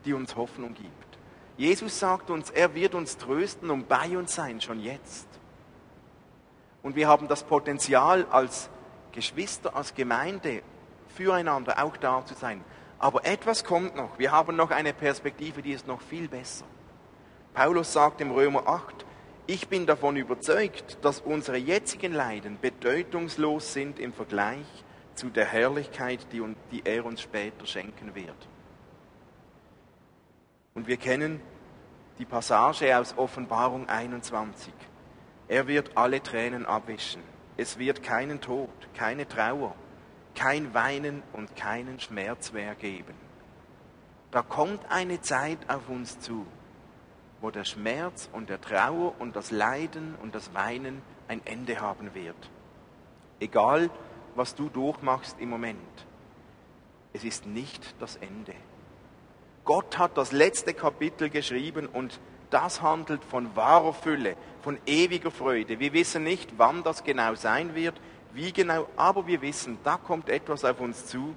die 0.06 0.13
uns 0.13 0.36
Hoffnung 0.36 0.73
gibt. 0.73 1.17
Jesus 1.56 1.99
sagt 1.99 2.32
uns, 2.32 2.49
er 2.49 2.73
wird 2.73 2.95
uns 2.95 3.17
trösten 3.17 3.69
und 3.69 3.88
bei 3.88 4.17
uns 4.17 4.34
sein, 4.34 4.60
schon 4.60 4.79
jetzt. 4.79 5.27
Und 6.84 6.96
wir 6.96 7.08
haben 7.08 7.28
das 7.28 7.43
Potenzial 7.43 8.28
als 8.30 8.69
Geschwister, 9.13 9.76
als 9.76 9.96
Gemeinde 9.96 10.62
füreinander 11.08 11.84
auch 11.84 11.98
da 11.98 12.26
zu 12.26 12.36
sein. 12.36 12.63
Aber 13.00 13.26
etwas 13.26 13.63
kommt 13.63 13.96
noch. 13.96 14.19
Wir 14.19 14.32
haben 14.32 14.56
noch 14.56 14.69
eine 14.69 14.93
Perspektive, 14.93 15.62
die 15.62 15.72
ist 15.72 15.88
noch 15.88 16.02
viel 16.02 16.28
besser. 16.28 16.65
Paulus 17.54 17.93
sagt 17.93 18.22
im 18.22 18.32
Römer 18.32 18.67
8, 18.67 19.06
ich 19.46 19.67
bin 19.67 19.86
davon 19.86 20.15
überzeugt, 20.15 20.98
dass 21.02 21.19
unsere 21.19 21.58
jetzigen 21.58 22.13
Leiden 22.13 22.58
bedeutungslos 22.62 23.74
sind 23.74 24.00
im 24.00 24.13
Vergleich 24.13 24.65
zu 25.15 25.30
der 25.30 25.46
Herrlichkeit, 25.46 26.28
die, 26.32 26.41
die 26.72 26.82
er 26.86 27.06
uns 27.06 27.22
später 27.22 27.65
schenken 27.65 28.15
wird. 28.15 28.48
Und 30.74 30.88
wir 30.88 30.98
kennen 30.98 31.41
die 32.17 32.26
Passage 32.26 32.98
aus 32.98 33.17
Offenbarung 33.17 33.88
21. 33.88 34.74
Er 35.53 35.67
wird 35.67 35.91
alle 35.93 36.23
Tränen 36.23 36.65
abwischen. 36.65 37.21
Es 37.57 37.77
wird 37.77 38.01
keinen 38.01 38.41
Tod, 38.41 38.71
keine 38.95 39.27
Trauer, 39.27 39.75
kein 40.33 40.73
Weinen 40.73 41.21
und 41.31 41.55
keinen 41.55 41.99
Schmerz 41.99 42.51
mehr 42.51 42.73
geben. 42.73 43.13
Da 44.31 44.41
kommt 44.41 44.83
eine 44.89 45.21
Zeit 45.21 45.59
auf 45.67 45.89
uns 45.89 46.19
zu, 46.19 46.47
wo 47.39 47.51
der 47.51 47.65
Schmerz 47.65 48.31
und 48.33 48.49
der 48.49 48.61
Trauer 48.61 49.13
und 49.19 49.35
das 49.35 49.51
Leiden 49.51 50.15
und 50.23 50.33
das 50.33 50.55
Weinen 50.55 51.03
ein 51.27 51.45
Ende 51.45 51.79
haben 51.79 52.15
wird. 52.15 52.49
Egal, 53.39 53.91
was 54.33 54.55
du 54.55 54.69
durchmachst 54.69 55.39
im 55.39 55.51
Moment, 55.51 56.07
es 57.13 57.23
ist 57.23 57.45
nicht 57.45 57.93
das 57.99 58.15
Ende. 58.15 58.55
Gott 59.65 59.99
hat 59.99 60.17
das 60.17 60.31
letzte 60.31 60.73
Kapitel 60.73 61.29
geschrieben 61.29 61.85
und 61.85 62.19
das 62.53 62.81
handelt 62.81 63.23
von 63.23 63.55
wahrer 63.55 63.93
Fülle, 63.93 64.35
von 64.61 64.77
ewiger 64.85 65.31
Freude. 65.31 65.79
Wir 65.79 65.91
wissen 65.93 66.23
nicht, 66.23 66.57
wann 66.57 66.83
das 66.83 67.03
genau 67.03 67.33
sein 67.35 67.73
wird, 67.73 67.99
wie 68.33 68.53
genau, 68.53 68.87
aber 68.95 69.25
wir 69.27 69.41
wissen, 69.41 69.79
da 69.83 69.97
kommt 69.97 70.29
etwas 70.29 70.63
auf 70.63 70.79
uns 70.79 71.07
zu, 71.07 71.35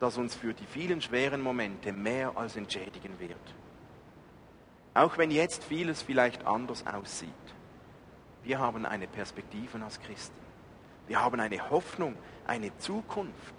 das 0.00 0.18
uns 0.18 0.34
für 0.34 0.52
die 0.52 0.66
vielen 0.66 1.00
schweren 1.00 1.40
Momente 1.40 1.92
mehr 1.92 2.32
als 2.36 2.56
entschädigen 2.56 3.18
wird. 3.18 3.36
Auch 4.94 5.16
wenn 5.16 5.30
jetzt 5.30 5.64
vieles 5.64 6.02
vielleicht 6.02 6.46
anders 6.46 6.84
aussieht. 6.86 7.30
Wir 8.42 8.58
haben 8.58 8.84
eine 8.84 9.06
Perspektive 9.06 9.82
als 9.82 10.00
Christen. 10.00 10.36
Wir 11.06 11.20
haben 11.20 11.38
eine 11.40 11.70
Hoffnung, 11.70 12.16
eine 12.46 12.76
Zukunft. 12.78 13.54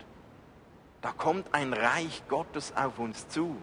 Da 1.01 1.11
kommt 1.11 1.53
ein 1.53 1.73
Reich 1.73 2.23
Gottes 2.27 2.73
auf 2.75 2.99
uns 2.99 3.27
zu, 3.29 3.55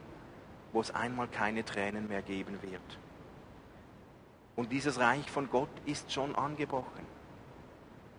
wo 0.74 0.80
es 0.80 0.90
einmal 0.90 1.28
keine 1.28 1.64
Tränen 1.64 2.08
mehr 2.08 2.20
geben 2.20 2.58
wird. 2.60 2.98
Und 4.56 4.72
dieses 4.72 4.98
Reich 4.98 5.30
von 5.30 5.48
Gott 5.48 5.70
ist 5.86 6.12
schon 6.12 6.34
angebrochen. 6.34 7.06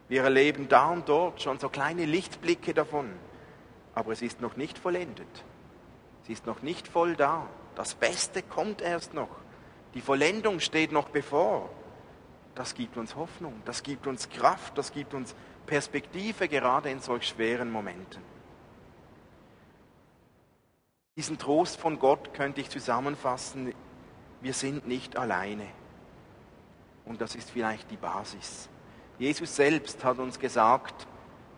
Wir 0.07 0.23
erleben 0.23 0.67
da 0.69 0.89
und 0.89 1.09
dort 1.09 1.41
schon 1.41 1.59
so 1.59 1.69
kleine 1.69 2.05
Lichtblicke 2.05 2.73
davon, 2.73 3.11
aber 3.93 4.13
es 4.13 4.21
ist 4.21 4.39
noch 4.39 4.55
nicht 4.55 4.77
vollendet. 4.77 5.43
Es 6.23 6.29
ist 6.29 6.45
noch 6.45 6.61
nicht 6.61 6.87
voll 6.87 7.15
da. 7.15 7.45
Das 7.75 7.93
Beste 7.93 8.41
kommt 8.41 8.81
erst 8.81 9.13
noch. 9.13 9.29
Die 9.93 10.01
Vollendung 10.01 10.59
steht 10.59 10.91
noch 10.91 11.09
bevor. 11.09 11.69
Das 12.55 12.73
gibt 12.73 12.95
uns 12.95 13.17
Hoffnung, 13.17 13.53
das 13.65 13.83
gibt 13.83 14.07
uns 14.07 14.29
Kraft, 14.29 14.77
das 14.77 14.93
gibt 14.93 15.13
uns 15.13 15.35
Perspektive 15.65 16.47
gerade 16.47 16.89
in 16.89 17.01
solch 17.01 17.27
schweren 17.27 17.69
Momenten. 17.69 18.34
Diesen 21.17 21.37
Trost 21.37 21.79
von 21.79 21.97
Gott 21.97 22.33
könnte 22.33 22.59
ich 22.59 22.69
zusammenfassen, 22.69 23.73
wir 24.41 24.53
sind 24.53 24.85
nicht 24.85 25.15
alleine. 25.15 25.65
Und 27.05 27.21
das 27.21 27.35
ist 27.35 27.49
vielleicht 27.49 27.89
die 27.89 27.95
Basis. 27.95 28.67
Jesus 29.17 29.55
selbst 29.55 30.03
hat 30.03 30.19
uns 30.19 30.39
gesagt, 30.39 31.07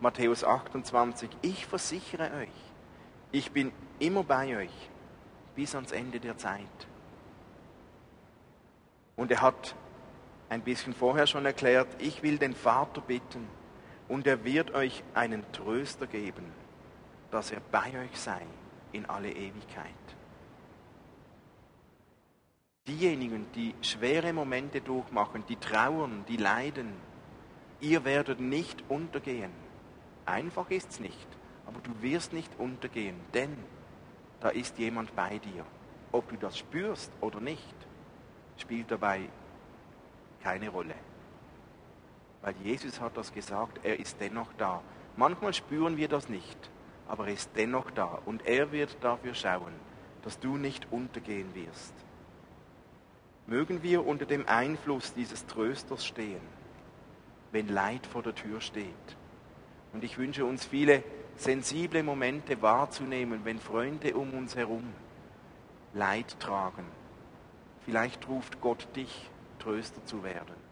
Matthäus 0.00 0.44
28, 0.44 1.28
ich 1.42 1.66
versichere 1.66 2.30
euch, 2.40 2.48
ich 3.32 3.50
bin 3.50 3.72
immer 3.98 4.22
bei 4.22 4.56
euch 4.56 4.90
bis 5.56 5.74
ans 5.74 5.90
Ende 5.90 6.20
der 6.20 6.38
Zeit. 6.38 6.62
Und 9.16 9.32
er 9.32 9.42
hat 9.42 9.74
ein 10.50 10.62
bisschen 10.62 10.94
vorher 10.94 11.26
schon 11.26 11.44
erklärt, 11.44 11.88
ich 11.98 12.22
will 12.22 12.38
den 12.38 12.54
Vater 12.54 13.00
bitten 13.00 13.48
und 14.06 14.28
er 14.28 14.44
wird 14.44 14.70
euch 14.70 15.02
einen 15.14 15.50
Tröster 15.50 16.06
geben, 16.06 16.44
dass 17.32 17.50
er 17.50 17.60
bei 17.72 17.88
euch 18.04 18.20
sei 18.20 18.46
in 18.92 19.06
alle 19.06 19.30
Ewigkeit. 19.30 19.94
Diejenigen, 22.86 23.46
die 23.54 23.74
schwere 23.82 24.32
Momente 24.32 24.80
durchmachen, 24.80 25.44
die 25.48 25.56
trauern, 25.56 26.24
die 26.26 26.38
leiden, 26.38 26.92
ihr 27.80 28.04
werdet 28.04 28.40
nicht 28.40 28.82
untergehen. 28.88 29.52
Einfach 30.24 30.70
ist 30.70 30.90
es 30.92 31.00
nicht, 31.00 31.28
aber 31.66 31.80
du 31.80 31.90
wirst 32.00 32.32
nicht 32.32 32.50
untergehen, 32.58 33.16
denn 33.34 33.56
da 34.40 34.48
ist 34.48 34.78
jemand 34.78 35.14
bei 35.14 35.38
dir, 35.38 35.64
ob 36.12 36.28
du 36.30 36.36
das 36.36 36.56
spürst 36.56 37.12
oder 37.20 37.40
nicht 37.40 37.74
spielt 38.56 38.90
dabei 38.90 39.28
keine 40.42 40.68
Rolle. 40.68 40.94
Weil 42.42 42.54
Jesus 42.62 43.00
hat 43.00 43.16
das 43.16 43.32
gesagt, 43.32 43.80
er 43.82 43.98
ist 43.98 44.20
dennoch 44.20 44.52
da. 44.56 44.80
Manchmal 45.16 45.52
spüren 45.52 45.96
wir 45.96 46.08
das 46.08 46.28
nicht, 46.28 46.70
aber 47.08 47.26
er 47.26 47.34
ist 47.34 47.50
dennoch 47.56 47.90
da 47.90 48.18
und 48.26 48.46
er 48.46 48.70
wird 48.72 48.96
dafür 49.00 49.34
schauen, 49.34 49.72
dass 50.22 50.38
du 50.38 50.56
nicht 50.56 50.86
untergehen 50.92 51.54
wirst. 51.54 51.94
Mögen 53.46 53.82
wir 53.82 54.06
unter 54.06 54.26
dem 54.26 54.46
Einfluss 54.46 55.14
dieses 55.14 55.46
Trösters 55.46 56.04
stehen, 56.04 56.40
wenn 57.50 57.68
Leid 57.68 58.06
vor 58.06 58.22
der 58.22 58.34
Tür 58.34 58.60
steht. 58.60 59.16
Und 59.92 60.04
ich 60.04 60.18
wünsche 60.18 60.44
uns 60.44 60.66
viele 60.66 61.02
sensible 61.36 62.02
Momente 62.02 62.60
wahrzunehmen, 62.60 63.40
wenn 63.44 63.58
Freunde 63.58 64.14
um 64.14 64.34
uns 64.34 64.54
herum 64.54 64.92
Leid 65.94 66.38
tragen 66.38 66.84
Vielleicht 67.88 68.28
ruft 68.28 68.60
Gott 68.60 68.86
dich, 68.96 69.30
Tröster 69.58 70.04
zu 70.04 70.22
werden. 70.22 70.67